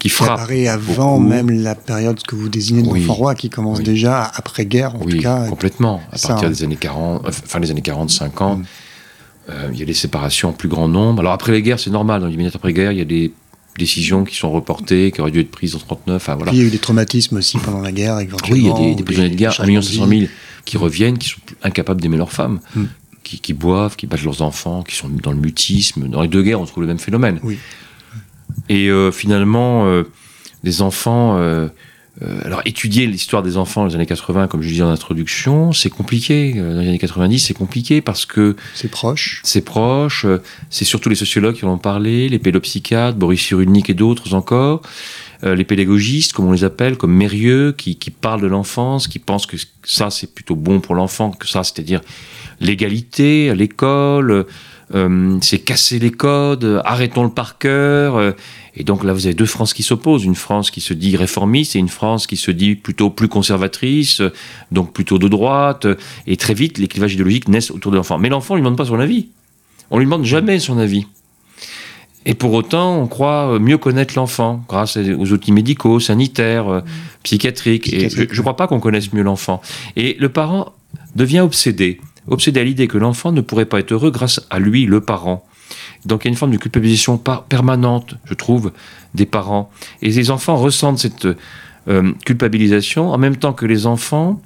qui 0.00 0.08
Qui 0.08 0.14
frappe. 0.14 0.30
apparaît 0.30 0.66
avant 0.66 1.18
beaucoup. 1.18 1.28
même 1.28 1.50
la 1.50 1.76
période 1.76 2.20
que 2.22 2.34
vous 2.34 2.48
désignez 2.48 2.82
de 2.82 2.88
Oui. 2.88 3.04
roi, 3.06 3.34
qui 3.36 3.50
commence 3.50 3.78
Oui. 3.78 3.84
déjà 3.84 4.24
après-guerre, 4.34 4.96
en 4.96 5.02
oui, 5.04 5.16
tout 5.16 5.22
cas. 5.22 5.46
complètement. 5.46 6.00
À 6.10 6.18
partir 6.18 6.48
hein. 6.48 6.50
des 6.50 6.64
années 6.64 6.76
40, 6.76 7.24
euh, 7.26 7.30
fin 7.30 7.60
des 7.60 7.70
années 7.70 7.82
40, 7.82 8.10
50, 8.10 8.58
Mm. 8.60 8.64
euh, 9.50 9.68
il 9.72 9.78
y 9.78 9.82
a 9.82 9.84
des 9.84 9.94
séparations 9.94 10.48
en 10.48 10.52
plus 10.52 10.68
grand 10.68 10.88
nombre. 10.88 11.20
Alors 11.20 11.32
après 11.34 11.52
les 11.52 11.62
guerres, 11.62 11.78
c'est 11.78 11.90
normal. 11.90 12.20
Dans 12.22 12.26
les 12.28 12.36
minutes 12.36 12.56
après-guerre, 12.56 12.90
il 12.92 12.98
y 12.98 13.02
a 13.02 13.04
des 13.04 13.32
décisions 13.78 14.24
qui 14.24 14.36
sont 14.36 14.50
reportées, 14.50 15.10
qui 15.12 15.20
auraient 15.20 15.30
dû 15.30 15.40
être 15.40 15.50
prises 15.50 15.74
en 15.76 15.78
39. 15.78 16.16
Enfin, 16.16 16.34
voilà. 16.34 16.50
Puis 16.50 16.58
il 16.58 16.62
y 16.62 16.64
a 16.64 16.68
eu 16.68 16.72
des 16.72 16.78
traumatismes 16.78 17.36
aussi 17.36 17.58
pendant 17.58 17.80
la 17.80 17.92
guerre, 17.92 18.18
éventuellement. 18.20 18.74
Oui, 18.74 18.82
il 18.82 18.84
y 18.84 18.88
a 18.88 18.90
des, 18.90 18.94
des 18.96 19.02
prisonniers 19.04 19.28
de 19.30 19.34
guerre, 19.36 19.50
1 19.50 19.52
changements 19.52 19.66
million 19.68 19.80
de 19.80 19.84
500 19.86 20.06
vie. 20.06 20.18
000 20.20 20.30
qui 20.64 20.76
reviennent, 20.78 21.18
qui 21.18 21.28
sont 21.28 21.36
incapables 21.62 22.00
d'aimer 22.00 22.16
leurs 22.16 22.32
femmes, 22.32 22.60
Mm. 22.74 22.84
qui, 23.22 23.38
qui 23.40 23.52
boivent, 23.52 23.96
qui 23.96 24.06
battent 24.06 24.22
leurs 24.24 24.40
enfants, 24.42 24.82
qui 24.82 24.96
sont 24.96 25.08
dans 25.08 25.32
le 25.32 25.38
mutisme. 25.38 26.08
Dans 26.08 26.22
les 26.22 26.28
deux 26.28 26.42
guerres, 26.42 26.60
on 26.60 26.64
trouve 26.66 26.82
le 26.82 26.86
même 26.88 26.98
phénomène. 26.98 27.38
Oui. 27.42 27.58
Et 28.68 28.88
euh, 28.88 29.10
finalement, 29.10 29.86
euh, 29.86 30.04
des 30.64 30.82
enfants. 30.82 31.36
euh, 31.38 31.68
euh, 32.22 32.40
alors, 32.44 32.60
étudier 32.66 33.06
l'histoire 33.06 33.42
des 33.42 33.56
enfants 33.56 33.82
dans 33.82 33.86
les 33.88 33.94
années 33.94 34.04
80, 34.04 34.46
comme 34.48 34.60
je 34.62 34.68
disais 34.68 34.82
en 34.82 34.90
introduction, 34.90 35.72
c'est 35.72 35.88
compliqué. 35.88 36.52
Dans 36.52 36.80
les 36.80 36.88
années 36.88 36.98
90, 36.98 37.38
c'est 37.38 37.54
compliqué 37.54 38.02
parce 38.02 38.26
que 38.26 38.56
C'est 38.74 38.90
proche. 38.90 39.40
c'est 39.42 39.62
proche. 39.62 40.26
C'est 40.68 40.84
surtout 40.84 41.08
les 41.08 41.14
sociologues 41.14 41.54
qui 41.54 41.64
en 41.64 41.72
ont 41.72 41.78
parlé, 41.78 42.28
les 42.28 42.38
pédopsychiatres, 42.38 43.16
Boris 43.16 43.40
Cyrulnik 43.40 43.88
et 43.88 43.94
d'autres 43.94 44.34
encore, 44.34 44.82
les 45.42 45.64
pédagogistes, 45.64 46.34
comme 46.34 46.46
on 46.48 46.52
les 46.52 46.64
appelle, 46.64 46.98
comme 46.98 47.14
Mérieux, 47.14 47.72
qui, 47.72 47.96
qui 47.96 48.10
parlent 48.10 48.42
de 48.42 48.46
l'enfance, 48.46 49.08
qui 49.08 49.18
pensent 49.18 49.46
que 49.46 49.56
ça 49.84 50.10
c'est 50.10 50.34
plutôt 50.34 50.56
bon 50.56 50.80
pour 50.80 50.94
l'enfant, 50.94 51.30
que 51.30 51.48
ça, 51.48 51.64
c'est-à-dire 51.64 52.02
l'égalité 52.60 53.48
à 53.48 53.54
l'école, 53.54 54.44
euh, 54.94 55.38
c'est 55.40 55.58
casser 55.58 55.98
les 55.98 56.10
codes, 56.10 56.64
euh, 56.64 56.80
arrêtons 56.84 57.22
le 57.22 57.30
par 57.30 57.58
cœur. 57.58 58.16
euh, 58.16 58.32
et 58.76 58.84
donc 58.84 59.04
là, 59.04 59.12
vous 59.12 59.26
avez 59.26 59.34
deux 59.34 59.46
France 59.46 59.72
qui 59.72 59.82
s'opposent. 59.82 60.24
Une 60.24 60.34
France 60.34 60.70
qui 60.70 60.80
se 60.80 60.94
dit 60.94 61.16
réformiste 61.16 61.76
et 61.76 61.78
une 61.78 61.88
France 61.88 62.26
qui 62.26 62.36
se 62.36 62.50
dit 62.50 62.74
plutôt 62.74 63.10
plus 63.10 63.28
conservatrice, 63.28 64.22
donc 64.70 64.92
plutôt 64.92 65.18
de 65.18 65.28
droite. 65.28 65.86
Et 66.26 66.36
très 66.36 66.54
vite, 66.54 66.78
les 66.78 66.88
clivages 66.88 67.14
idéologiques 67.14 67.48
naissent 67.48 67.70
autour 67.70 67.92
de 67.92 67.96
l'enfant. 67.96 68.18
Mais 68.18 68.28
l'enfant, 68.28 68.54
on 68.54 68.56
lui 68.56 68.62
demande 68.62 68.76
pas 68.76 68.84
son 68.84 69.00
avis. 69.00 69.28
On 69.90 69.98
lui 69.98 70.06
demande 70.06 70.24
jamais 70.24 70.58
son 70.60 70.78
avis. 70.78 71.06
Et 72.26 72.34
pour 72.34 72.52
autant, 72.52 72.96
on 72.98 73.06
croit 73.06 73.58
mieux 73.58 73.78
connaître 73.78 74.14
l'enfant 74.16 74.64
grâce 74.68 74.96
aux 74.96 75.32
outils 75.32 75.52
médicaux, 75.52 76.00
sanitaires, 76.00 76.82
psychiatriques. 77.22 77.92
Et 77.92 78.08
je 78.08 78.22
ne 78.22 78.40
crois 78.40 78.56
pas 78.56 78.68
qu'on 78.68 78.78
connaisse 78.78 79.12
mieux 79.12 79.22
l'enfant. 79.22 79.62
Et 79.96 80.16
le 80.20 80.28
parent 80.28 80.72
devient 81.16 81.40
obsédé, 81.40 82.00
obsédé 82.28 82.60
à 82.60 82.64
l'idée 82.64 82.88
que 82.88 82.98
l'enfant 82.98 83.32
ne 83.32 83.40
pourrait 83.40 83.66
pas 83.66 83.80
être 83.80 83.92
heureux 83.92 84.10
grâce 84.10 84.40
à 84.50 84.58
lui, 84.58 84.86
le 84.86 85.00
parent. 85.00 85.44
Donc 86.04 86.24
il 86.24 86.28
y 86.28 86.28
a 86.28 86.32
une 86.32 86.36
forme 86.36 86.52
de 86.52 86.56
culpabilisation 86.56 87.18
permanente, 87.18 88.14
je 88.24 88.34
trouve, 88.34 88.72
des 89.14 89.26
parents. 89.26 89.70
Et 90.02 90.10
les 90.10 90.30
enfants 90.30 90.56
ressentent 90.56 90.98
cette 90.98 91.28
euh, 91.88 92.12
culpabilisation 92.24 93.10
en 93.10 93.18
même 93.18 93.36
temps 93.36 93.52
que 93.52 93.66
les 93.66 93.86
enfants, 93.86 94.40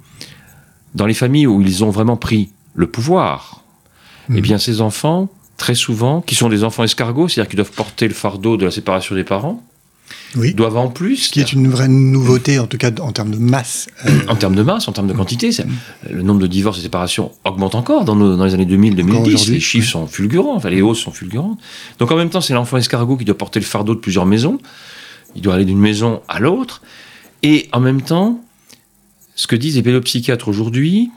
dans 0.93 1.05
les 1.05 1.13
familles 1.13 1.47
où 1.47 1.61
ils 1.61 1.83
ont 1.83 1.89
vraiment 1.89 2.17
pris 2.17 2.51
le 2.73 2.87
pouvoir, 2.87 3.63
eh 4.33 4.41
bien 4.41 4.57
ces 4.57 4.81
enfants, 4.81 5.29
très 5.57 5.75
souvent, 5.75 6.21
qui 6.21 6.35
sont 6.35 6.49
des 6.49 6.63
enfants 6.63 6.83
escargots, 6.83 7.27
c'est-à-dire 7.27 7.49
qui 7.49 7.55
doivent 7.55 7.71
porter 7.71 8.07
le 8.07 8.13
fardeau 8.13 8.57
de 8.57 8.65
la 8.65 8.71
séparation 8.71 9.15
des 9.15 9.23
parents, 9.23 9.63
Oui. 10.35 10.53
doivent 10.53 10.77
en 10.77 10.89
plus, 10.89 11.17
Ce 11.17 11.31
qui 11.31 11.39
est 11.39 11.53
une 11.53 11.67
vraie 11.69 11.87
nouveauté, 11.87 12.59
en 12.59 12.67
tout 12.67 12.77
cas 12.77 12.91
en 13.01 13.11
termes 13.11 13.31
de 13.31 13.37
masse. 13.37 13.87
euh, 14.05 14.11
en 14.27 14.35
termes 14.35 14.55
de 14.55 14.61
masse, 14.63 14.87
en 14.87 14.91
termes 14.91 15.07
de 15.07 15.13
quantité, 15.13 15.51
c'est- 15.51 15.65
le 16.09 16.21
nombre 16.21 16.41
de 16.41 16.47
divorces 16.47 16.79
et 16.79 16.81
séparations 16.81 17.31
augmente 17.45 17.73
encore 17.75 18.05
dans, 18.05 18.15
nos- 18.15 18.35
dans 18.35 18.43
les 18.45 18.53
années 18.53 18.65
2000-2010. 18.65 19.27
aujourd'hui, 19.29 19.53
Les 19.55 19.59
chiffres 19.59 19.89
sont 19.89 20.07
fulgurants, 20.07 20.55
enfin 20.55 20.69
les 20.69 20.81
hausses 20.81 20.99
sont 20.99 21.11
fulgurantes. 21.11 21.59
Donc 21.99 22.11
en 22.11 22.15
même 22.17 22.29
temps, 22.29 22.41
c'est 22.41 22.53
l'enfant 22.53 22.77
escargot 22.77 23.17
qui 23.17 23.25
doit 23.25 23.37
porter 23.37 23.59
le 23.59 23.65
fardeau 23.65 23.95
de 23.95 23.99
plusieurs 23.99 24.25
maisons. 24.25 24.59
Il 25.35 25.41
doit 25.41 25.55
aller 25.55 25.65
d'une 25.65 25.79
maison 25.79 26.21
à 26.27 26.39
l'autre. 26.39 26.81
Et 27.43 27.67
en 27.71 27.79
même 27.79 28.01
temps, 28.01 28.41
ce 29.35 29.47
que 29.47 29.55
disent 29.55 29.75
les 29.75 29.83
pédopsychiatres 29.83 30.47
aujourd'hui, 30.47 31.09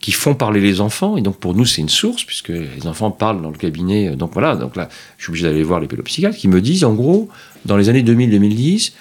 qui 0.00 0.12
font 0.12 0.34
parler 0.34 0.60
les 0.60 0.80
enfants, 0.80 1.16
et 1.16 1.22
donc 1.22 1.36
pour 1.38 1.54
nous 1.54 1.64
c'est 1.64 1.80
une 1.80 1.88
source, 1.88 2.24
puisque 2.24 2.48
les 2.50 2.86
enfants 2.86 3.10
parlent 3.10 3.40
dans 3.40 3.50
le 3.50 3.56
cabinet, 3.56 4.10
donc 4.16 4.32
voilà, 4.34 4.54
donc 4.54 4.76
là 4.76 4.88
je 5.16 5.24
suis 5.24 5.30
obligé 5.30 5.46
d'aller 5.46 5.62
voir 5.62 5.80
les 5.80 5.86
pédopsychiatres, 5.86 6.36
qui 6.36 6.46
me 6.48 6.60
disent 6.60 6.84
en 6.84 6.92
gros, 6.92 7.28
dans 7.64 7.76
les 7.76 7.88
années 7.88 8.02
2000-2010, 8.02 8.92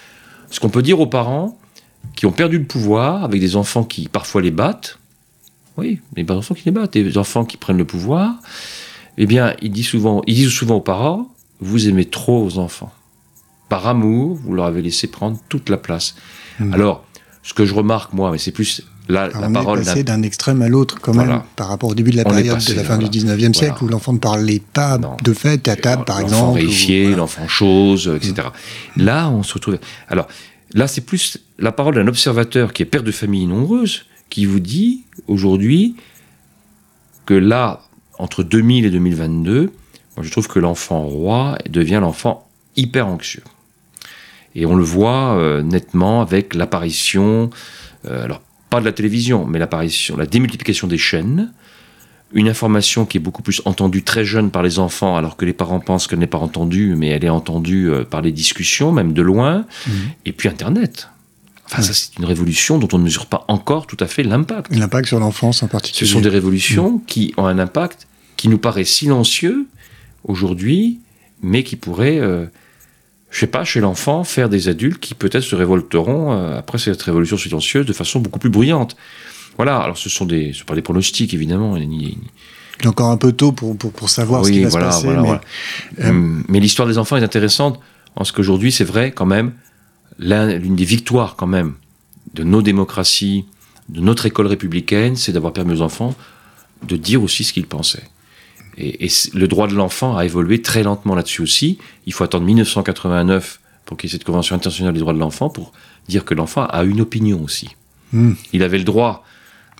ce 0.49 0.59
qu'on 0.59 0.69
peut 0.69 0.81
dire 0.81 0.99
aux 0.99 1.07
parents 1.07 1.57
qui 2.15 2.25
ont 2.25 2.31
perdu 2.31 2.59
le 2.59 2.65
pouvoir, 2.65 3.23
avec 3.23 3.39
des 3.39 3.55
enfants 3.55 3.83
qui 3.83 4.07
parfois 4.07 4.41
les 4.41 4.51
battent, 4.51 4.99
oui, 5.77 5.99
des 6.13 6.29
enfants 6.31 6.53
qui 6.53 6.65
les 6.65 6.71
battent, 6.71 6.93
des 6.93 7.17
enfants 7.17 7.45
qui 7.45 7.57
prennent 7.57 7.77
le 7.77 7.85
pouvoir, 7.85 8.35
eh 9.17 9.25
bien 9.25 9.55
ils 9.61 9.71
disent 9.71 9.87
souvent, 9.87 10.21
ils 10.27 10.35
disent 10.35 10.49
souvent 10.49 10.75
aux 10.75 10.81
parents, 10.81 11.33
vous 11.59 11.87
aimez 11.87 12.05
trop 12.05 12.43
vos 12.43 12.59
enfants. 12.59 12.91
Par 13.69 13.87
amour, 13.87 14.35
vous 14.35 14.53
leur 14.53 14.65
avez 14.65 14.81
laissé 14.81 15.07
prendre 15.07 15.37
toute 15.49 15.69
la 15.69 15.77
place. 15.77 16.15
Mhm. 16.59 16.73
Alors, 16.73 17.05
ce 17.41 17.53
que 17.53 17.65
je 17.65 17.73
remarque, 17.73 18.13
moi, 18.13 18.31
mais 18.31 18.37
c'est 18.37 18.51
plus 18.51 18.83
la, 19.09 19.23
Alors, 19.23 19.41
la 19.41 19.47
on 19.49 19.53
parole 19.53 19.79
est 19.79 19.83
d'un 19.83 19.91
passé 19.91 20.03
d'un 20.03 20.21
extrême 20.23 20.61
à 20.61 20.69
l'autre 20.69 20.99
quand 21.01 21.13
même 21.13 21.25
Voilà. 21.25 21.45
par 21.55 21.67
rapport 21.67 21.89
au 21.89 21.95
début 21.95 22.11
de 22.11 22.17
la 22.17 22.23
On 22.25 22.29
période 22.29 22.55
passé, 22.55 22.71
de 22.73 22.77
la 22.77 22.83
fin 22.83 22.95
voilà. 22.95 23.09
du 23.09 23.19
19e 23.19 23.53
siècle 23.53 23.73
Voilà. 23.79 23.83
où 23.85 23.87
l'enfant 23.89 24.13
ne 24.13 24.17
parlait 24.19 24.61
pas 24.73 24.97
Non. 24.97 25.17
de 25.21 25.33
fait 25.33 25.67
à 25.67 25.75
table 25.75 26.05
par 26.05 26.21
l'enfant 26.21 26.35
exemple. 26.55 26.59
réifié, 26.59 27.01
ou- 27.01 27.03
voilà. 27.07 27.17
l'enfant 27.17 27.47
chose, 27.47 28.11
etc. 28.15 28.47
Là, 28.97 29.29
on 29.29 29.43
se 29.43 29.53
retrouve. 29.55 29.77
Alors, 30.07 30.27
là, 30.73 30.87
c'est 30.87 31.01
plus 31.01 31.37
la 31.59 31.71
parole 31.71 31.95
d'un 31.95 32.07
observateur 32.07 32.71
qui 32.73 32.81
est 32.83 32.85
père 32.85 33.03
de 33.03 33.11
famille 33.11 33.45
nombreuse, 33.45 34.05
qui 34.29 34.45
vous 34.45 34.59
dit 34.61 35.03
aujourd'hui 35.27 35.95
que 37.25 37.33
là, 37.33 37.81
entre 38.19 38.43
2000 38.43 38.85
et 38.85 38.89
2022, 38.89 39.71
moi, 40.15 40.23
je 40.23 40.29
trouve 40.31 40.47
que 40.47 40.59
l'enfant 40.59 41.01
roi 41.01 41.57
devient 41.69 41.99
l'enfant 42.01 42.47
hyper 42.75 43.07
anxieux. 43.07 43.43
Et 44.55 44.65
on 44.67 44.75
le 44.75 44.83
voit 44.83 45.35
euh, 45.37 45.61
nettement 45.63 46.21
avec 46.21 46.53
l'apparition, 46.53 47.49
euh, 48.05 48.23
alors 48.23 48.41
pas 48.73 48.79
de 48.79 48.85
la 48.85 48.91
télévision, 48.91 49.45
mais 49.45 49.59
l'apparition, 49.59 50.17
la 50.17 50.25
démultiplication 50.25 50.87
des 50.87 50.97
chaînes, 50.97 51.51
une 52.33 52.49
information 52.49 53.05
qui 53.05 53.17
est 53.17 53.19
beaucoup 53.19 53.43
plus 53.43 53.61
entendue 53.65 54.01
très 54.01 54.25
jeune 54.25 54.49
par 54.49 54.63
les 54.63 54.79
enfants, 54.79 55.15
alors 55.15 55.37
que 55.37 55.45
les 55.45 55.53
parents 55.53 55.79
pensent 55.79 56.07
qu'elle 56.07 56.17
n'est 56.17 56.25
pas 56.25 56.39
entendue, 56.39 56.95
mais 56.97 57.09
elle 57.09 57.23
est 57.23 57.29
entendue 57.29 57.89
euh, 57.91 58.03
par 58.03 58.21
les 58.23 58.31
discussions, 58.31 58.91
même 58.91 59.13
de 59.13 59.21
loin, 59.21 59.65
Mhm. 59.87 59.93
et 60.25 60.31
puis 60.31 60.49
Internet. 60.49 61.09
Enfin, 61.67 61.83
ça, 61.83 61.93
c'est 61.93 62.17
une 62.17 62.25
révolution 62.25 62.77
dont 62.79 62.87
on 62.93 62.97
ne 62.97 63.03
mesure 63.03 63.27
pas 63.27 63.45
encore 63.47 63.85
tout 63.85 63.97
à 63.99 64.07
fait 64.07 64.23
l'impact. 64.23 64.75
L'impact 64.75 65.07
sur 65.07 65.19
l'enfance 65.19 65.61
en 65.63 65.67
particulier. 65.67 66.07
Ce 66.07 66.11
sont 66.11 66.19
des 66.21 66.29
révolutions 66.29 66.97
qui 67.05 67.33
ont 67.37 67.45
un 67.45 67.59
impact 67.59 68.07
qui 68.37 68.47
nous 68.49 68.57
paraît 68.57 68.83
silencieux 68.85 69.67
aujourd'hui, 70.23 70.99
mais 71.41 71.63
qui 71.63 71.75
pourraient, 71.75 72.19
euh, 72.19 72.45
je 73.33 73.39
sais 73.39 73.47
pas, 73.47 73.63
chez 73.65 73.79
l'enfant, 73.81 74.23
faire 74.23 74.47
des 74.47 74.67
adultes 74.69 74.99
qui 74.99 75.15
peut-être 75.15 75.43
se 75.43 75.55
révolteront 75.55 76.31
euh, 76.33 76.57
après 76.57 76.77
cette 76.77 77.01
révolution 77.01 77.35
silencieuse 77.37 77.85
de 77.85 77.91
façon 77.93 78.19
beaucoup 78.19 78.39
plus 78.39 78.49
bruyante. 78.51 78.95
Voilà, 79.57 79.77
alors 79.79 79.97
ce 79.97 80.07
sont 80.09 80.25
des, 80.25 80.53
ce 80.53 80.59
sont 80.59 80.65
pas 80.65 80.75
des 80.75 80.81
pronostics 80.81 81.33
évidemment, 81.33 81.75
ni- 81.77 82.17
Il 82.79 82.85
est 82.85 82.87
encore 82.87 83.09
un 83.09 83.17
peu 83.17 83.31
tôt 83.31 83.51
pour, 83.51 83.77
pour, 83.77 83.91
pour 83.91 84.09
savoir 84.09 84.43
ce 84.45 84.49
Oui, 84.49 84.57
qui 84.57 84.63
va 84.63 84.69
voilà, 84.69 84.91
se 84.91 84.95
passer. 84.97 85.05
voilà, 85.07 85.21
mais, 85.21 85.27
voilà. 85.27 85.41
euh, 86.01 86.09
Hum, 86.09 86.43
Mais 86.47 86.59
l'histoire 86.59 86.87
des 86.87 86.97
enfants 86.97 87.17
est 87.17 87.23
intéressante 87.23 87.79
en 88.15 88.23
ce 88.23 88.31
qu'aujourd'hui, 88.33 88.71
c'est 88.71 88.83
vrai 88.83 89.11
quand 89.11 89.25
même, 89.25 89.53
l'un- 90.19 90.55
l'une 90.57 90.75
des 90.75 90.85
victoires 90.85 91.35
quand 91.35 91.47
même 91.47 91.73
de 92.35 92.43
nos 92.43 92.61
démocraties, 92.61 93.45
de 93.89 93.99
notre 94.01 94.25
école 94.27 94.47
républicaine, 94.47 95.15
c'est 95.15 95.31
d'avoir 95.31 95.53
permis 95.53 95.73
aux 95.73 95.81
enfants 95.81 96.15
de 96.87 96.95
dire 96.97 97.21
aussi 97.23 97.43
ce 97.43 97.53
qu'ils 97.53 97.65
pensaient. 97.67 98.03
Et, 98.77 99.09
le 99.33 99.47
droit 99.47 99.67
de 99.67 99.75
l'enfant 99.75 100.17
a 100.17 100.25
évolué 100.25 100.61
très 100.61 100.83
lentement 100.83 101.15
là-dessus 101.15 101.41
aussi. 101.41 101.77
Il 102.05 102.13
faut 102.13 102.23
attendre 102.23 102.45
1989 102.45 103.59
pour 103.85 103.97
qu'il 103.97 104.09
y 104.09 104.11
ait 104.11 104.13
cette 104.13 104.23
Convention 104.23 104.55
internationale 104.55 104.93
des 104.93 104.99
droits 104.99 105.13
de 105.13 105.19
l'enfant 105.19 105.49
pour 105.49 105.73
dire 106.07 106.25
que 106.25 106.33
l'enfant 106.33 106.65
a 106.65 106.83
une 106.83 107.01
opinion 107.01 107.41
aussi. 107.43 107.75
Hmm. 108.11 108.33
Il 108.51 108.63
avait 108.63 108.77
le 108.77 108.83
droit 108.83 109.23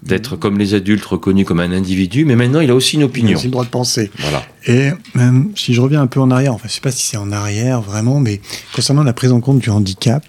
d'être 0.03 0.35
comme 0.35 0.57
les 0.57 0.73
adultes 0.73 1.05
reconnu 1.05 1.45
comme 1.45 1.59
un 1.59 1.71
individu, 1.71 2.25
mais 2.25 2.35
maintenant 2.35 2.59
il 2.59 2.69
a 2.69 2.75
aussi 2.75 2.95
une 2.95 3.01
il 3.01 3.03
a 3.03 3.07
opinion. 3.07 3.37
aussi 3.37 3.45
le 3.45 3.51
droit 3.51 3.63
de 3.63 3.69
penser. 3.69 4.11
Voilà. 4.19 4.43
Et 4.67 4.89
même 5.15 5.51
si 5.55 5.73
je 5.73 5.81
reviens 5.81 6.01
un 6.01 6.07
peu 6.07 6.19
en 6.19 6.29
arrière, 6.29 6.53
enfin 6.53 6.67
je 6.67 6.73
sais 6.73 6.81
pas 6.81 6.91
si 6.91 7.05
c'est 7.05 7.17
en 7.17 7.31
arrière 7.31 7.81
vraiment, 7.81 8.19
mais 8.19 8.41
concernant 8.75 9.03
la 9.03 9.13
prise 9.13 9.31
en 9.31 9.39
compte 9.39 9.59
du 9.59 9.69
handicap, 9.69 10.23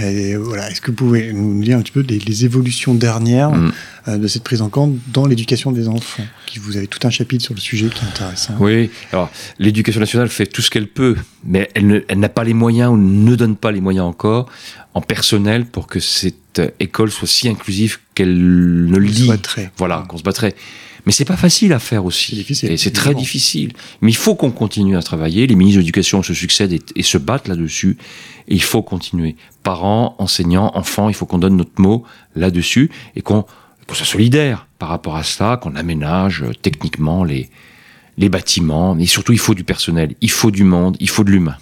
et 0.00 0.36
voilà, 0.36 0.70
est-ce 0.70 0.80
que 0.80 0.90
vous 0.90 0.96
pouvez 0.96 1.32
nous 1.32 1.62
dire 1.62 1.78
un 1.78 1.82
petit 1.82 1.92
peu 1.92 2.00
les, 2.00 2.18
les 2.18 2.44
évolutions 2.44 2.94
dernières 2.94 3.50
Mm. 3.50 3.72
euh, 4.08 4.18
de 4.18 4.26
cette 4.26 4.42
prise 4.44 4.62
en 4.62 4.68
compte 4.68 4.96
dans 5.12 5.26
l'éducation 5.26 5.72
des 5.72 5.88
enfants 5.88 6.24
qui 6.46 6.58
Vous 6.58 6.76
avez 6.76 6.86
tout 6.86 7.06
un 7.06 7.10
chapitre 7.10 7.44
sur 7.44 7.54
le 7.54 7.60
sujet 7.60 7.88
qui 7.88 8.04
est 8.04 8.08
intéressant. 8.08 8.54
Oui, 8.60 8.90
alors 9.12 9.30
l'éducation 9.58 10.00
nationale 10.00 10.28
fait 10.28 10.46
tout 10.46 10.62
ce 10.62 10.70
qu'elle 10.70 10.88
peut, 10.88 11.16
mais 11.44 11.70
elle 11.74 12.04
n'a 12.16 12.28
pas 12.28 12.44
les 12.44 12.54
moyens 12.54 12.90
ou 12.92 12.96
ne 12.96 13.34
donne 13.36 13.56
pas 13.56 13.72
les 13.72 13.80
moyens 13.80 14.06
encore 14.06 14.48
en 14.94 15.00
personnel 15.00 15.66
pour 15.66 15.86
que 15.86 16.00
cette 16.00 16.58
euh, 16.58 16.70
école 16.80 17.10
soit 17.10 17.28
si 17.28 17.48
inclusive 17.48 17.98
qu'elle 18.14 18.36
ne 18.36 18.96
le 18.96 19.08
dit. 19.08 19.30
Voilà, 19.76 20.04
qu'on 20.08 20.18
se 20.18 20.22
battrait. 20.22 20.54
Mais 21.06 21.12
c'est 21.12 21.24
pas 21.24 21.36
facile 21.36 21.72
à 21.72 21.78
faire 21.78 22.04
aussi. 22.04 22.30
C'est 22.30 22.36
difficile, 22.36 22.70
Et 22.72 22.76
c'est 22.76 22.90
très 22.90 23.14
difficile. 23.14 23.72
Mais 24.00 24.10
il 24.10 24.16
faut 24.16 24.34
qu'on 24.34 24.50
continue 24.50 24.96
à 24.96 25.02
travailler. 25.02 25.46
Les 25.46 25.54
ministres 25.54 25.76
de 25.76 25.82
l'éducation 25.82 26.22
se 26.22 26.34
succèdent 26.34 26.72
et, 26.72 26.82
et 26.96 27.02
se 27.04 27.16
battent 27.16 27.46
là-dessus. 27.46 27.96
Et 28.48 28.54
il 28.54 28.62
faut 28.62 28.82
continuer. 28.82 29.36
Parents, 29.62 30.16
enseignants, 30.18 30.72
enfants, 30.74 31.08
il 31.08 31.14
faut 31.14 31.24
qu'on 31.24 31.38
donne 31.38 31.56
notre 31.56 31.80
mot 31.80 32.04
là-dessus 32.34 32.90
et 33.14 33.22
qu'on 33.22 33.44
qu'on 33.86 33.94
soit 33.94 34.04
solidaire 34.04 34.66
par 34.80 34.88
rapport 34.88 35.14
à 35.14 35.22
cela, 35.22 35.56
qu'on 35.58 35.76
aménage 35.76 36.42
euh, 36.42 36.50
techniquement 36.60 37.22
les, 37.22 37.48
les 38.18 38.28
bâtiments. 38.28 38.96
Mais 38.96 39.06
surtout, 39.06 39.32
il 39.32 39.38
faut 39.38 39.54
du 39.54 39.62
personnel, 39.62 40.16
il 40.20 40.30
faut 40.30 40.50
du 40.50 40.64
monde, 40.64 40.96
il 40.98 41.08
faut 41.08 41.22
de 41.22 41.30
l'humain. 41.30 41.56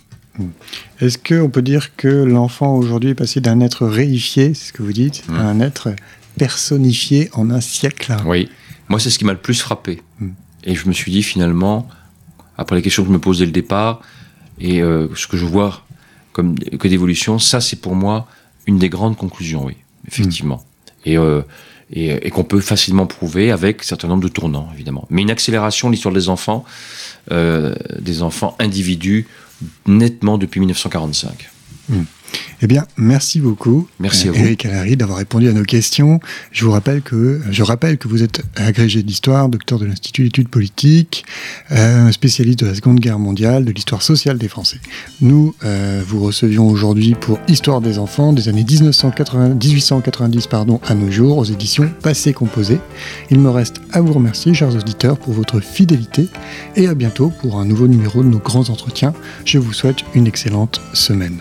Est-ce 1.02 1.18
qu'on 1.18 1.50
peut 1.50 1.60
dire 1.60 1.94
que 1.96 2.08
l'enfant 2.08 2.74
aujourd'hui 2.76 3.10
est 3.10 3.14
passé 3.14 3.40
d'un 3.42 3.60
être 3.60 3.86
réifié, 3.86 4.54
c'est 4.54 4.68
ce 4.68 4.72
que 4.72 4.82
vous 4.82 4.94
dites, 4.94 5.22
Mm. 5.28 5.34
à 5.36 5.42
un 5.42 5.60
être 5.60 5.94
personnifié 6.38 7.28
en 7.34 7.50
un 7.50 7.60
siècle? 7.60 8.16
Oui. 8.26 8.48
Moi, 8.88 9.00
c'est 9.00 9.10
ce 9.10 9.18
qui 9.18 9.24
m'a 9.24 9.32
le 9.32 9.38
plus 9.38 9.60
frappé. 9.60 10.02
Mm. 10.20 10.30
Et 10.64 10.74
je 10.74 10.88
me 10.88 10.92
suis 10.92 11.12
dit, 11.12 11.22
finalement, 11.22 11.88
après 12.56 12.76
les 12.76 12.82
questions 12.82 13.02
que 13.02 13.08
je 13.08 13.12
me 13.12 13.18
pose 13.18 13.38
dès 13.38 13.46
le 13.46 13.52
départ, 13.52 14.00
et 14.58 14.82
euh, 14.82 15.08
ce 15.14 15.26
que 15.26 15.36
je 15.36 15.44
vois 15.44 15.84
comme 16.32 16.58
que 16.58 16.88
d'évolution, 16.88 17.38
ça, 17.38 17.60
c'est 17.60 17.80
pour 17.80 17.94
moi 17.94 18.26
une 18.66 18.78
des 18.78 18.88
grandes 18.88 19.16
conclusions, 19.16 19.64
oui, 19.64 19.76
effectivement. 20.08 20.64
Et, 21.04 21.16
euh, 21.16 21.42
et, 21.92 22.26
et 22.26 22.30
qu'on 22.30 22.44
peut 22.44 22.60
facilement 22.60 23.06
prouver 23.06 23.50
avec 23.52 23.82
un 23.82 23.84
certain 23.84 24.08
nombre 24.08 24.22
de 24.22 24.28
tournants, 24.28 24.70
évidemment. 24.74 25.06
Mais 25.10 25.22
une 25.22 25.30
accélération 25.30 25.88
de 25.88 25.92
l'histoire 25.92 26.14
des 26.14 26.28
enfants, 26.28 26.64
euh, 27.30 27.74
des 28.00 28.22
enfants 28.22 28.56
individus, 28.58 29.26
nettement 29.86 30.38
depuis 30.38 30.60
1945. 30.60 31.50
Eh 32.62 32.66
bien, 32.66 32.86
merci 32.96 33.40
beaucoup, 33.40 33.88
Merci 34.00 34.28
à 34.28 34.32
vous. 34.32 34.38
Eric 34.38 34.64
Allary, 34.66 34.96
d'avoir 34.96 35.18
répondu 35.18 35.48
à 35.48 35.52
nos 35.52 35.64
questions. 35.64 36.20
Je 36.50 36.64
vous 36.64 36.70
rappelle 36.70 37.02
que 37.02 37.40
je 37.50 37.62
rappelle 37.62 37.98
que 37.98 38.08
vous 38.08 38.22
êtes 38.22 38.42
agrégé 38.56 39.02
d'histoire, 39.02 39.48
docteur 39.48 39.78
de 39.78 39.86
l'Institut 39.86 40.24
d'études 40.24 40.48
politiques, 40.48 41.24
euh, 41.72 42.10
spécialiste 42.12 42.60
de 42.60 42.66
la 42.66 42.74
Seconde 42.74 43.00
Guerre 43.00 43.18
mondiale, 43.18 43.64
de 43.64 43.72
l'histoire 43.72 44.02
sociale 44.02 44.38
des 44.38 44.48
Français. 44.48 44.78
Nous 45.20 45.54
euh, 45.64 46.02
vous 46.06 46.22
recevions 46.22 46.66
aujourd'hui 46.68 47.14
pour 47.14 47.38
Histoire 47.48 47.80
des 47.80 47.98
enfants 47.98 48.32
des 48.32 48.48
années 48.48 48.64
1980 48.64 49.56
1890 49.62 50.46
pardon, 50.46 50.80
à 50.86 50.94
nos 50.94 51.10
jours 51.10 51.38
aux 51.38 51.44
éditions 51.44 51.90
Passé 52.02 52.32
Composé. 52.32 52.78
Il 53.30 53.40
me 53.40 53.50
reste 53.50 53.76
à 53.92 54.00
vous 54.00 54.12
remercier, 54.12 54.54
chers 54.54 54.74
auditeurs, 54.74 55.18
pour 55.18 55.34
votre 55.34 55.60
fidélité 55.60 56.28
et 56.76 56.88
à 56.88 56.94
bientôt 56.94 57.32
pour 57.40 57.58
un 57.58 57.64
nouveau 57.64 57.88
numéro 57.88 58.22
de 58.22 58.28
nos 58.28 58.38
grands 58.38 58.70
entretiens. 58.70 59.12
Je 59.44 59.58
vous 59.58 59.72
souhaite 59.72 59.98
une 60.14 60.26
excellente 60.26 60.80
semaine. 60.92 61.40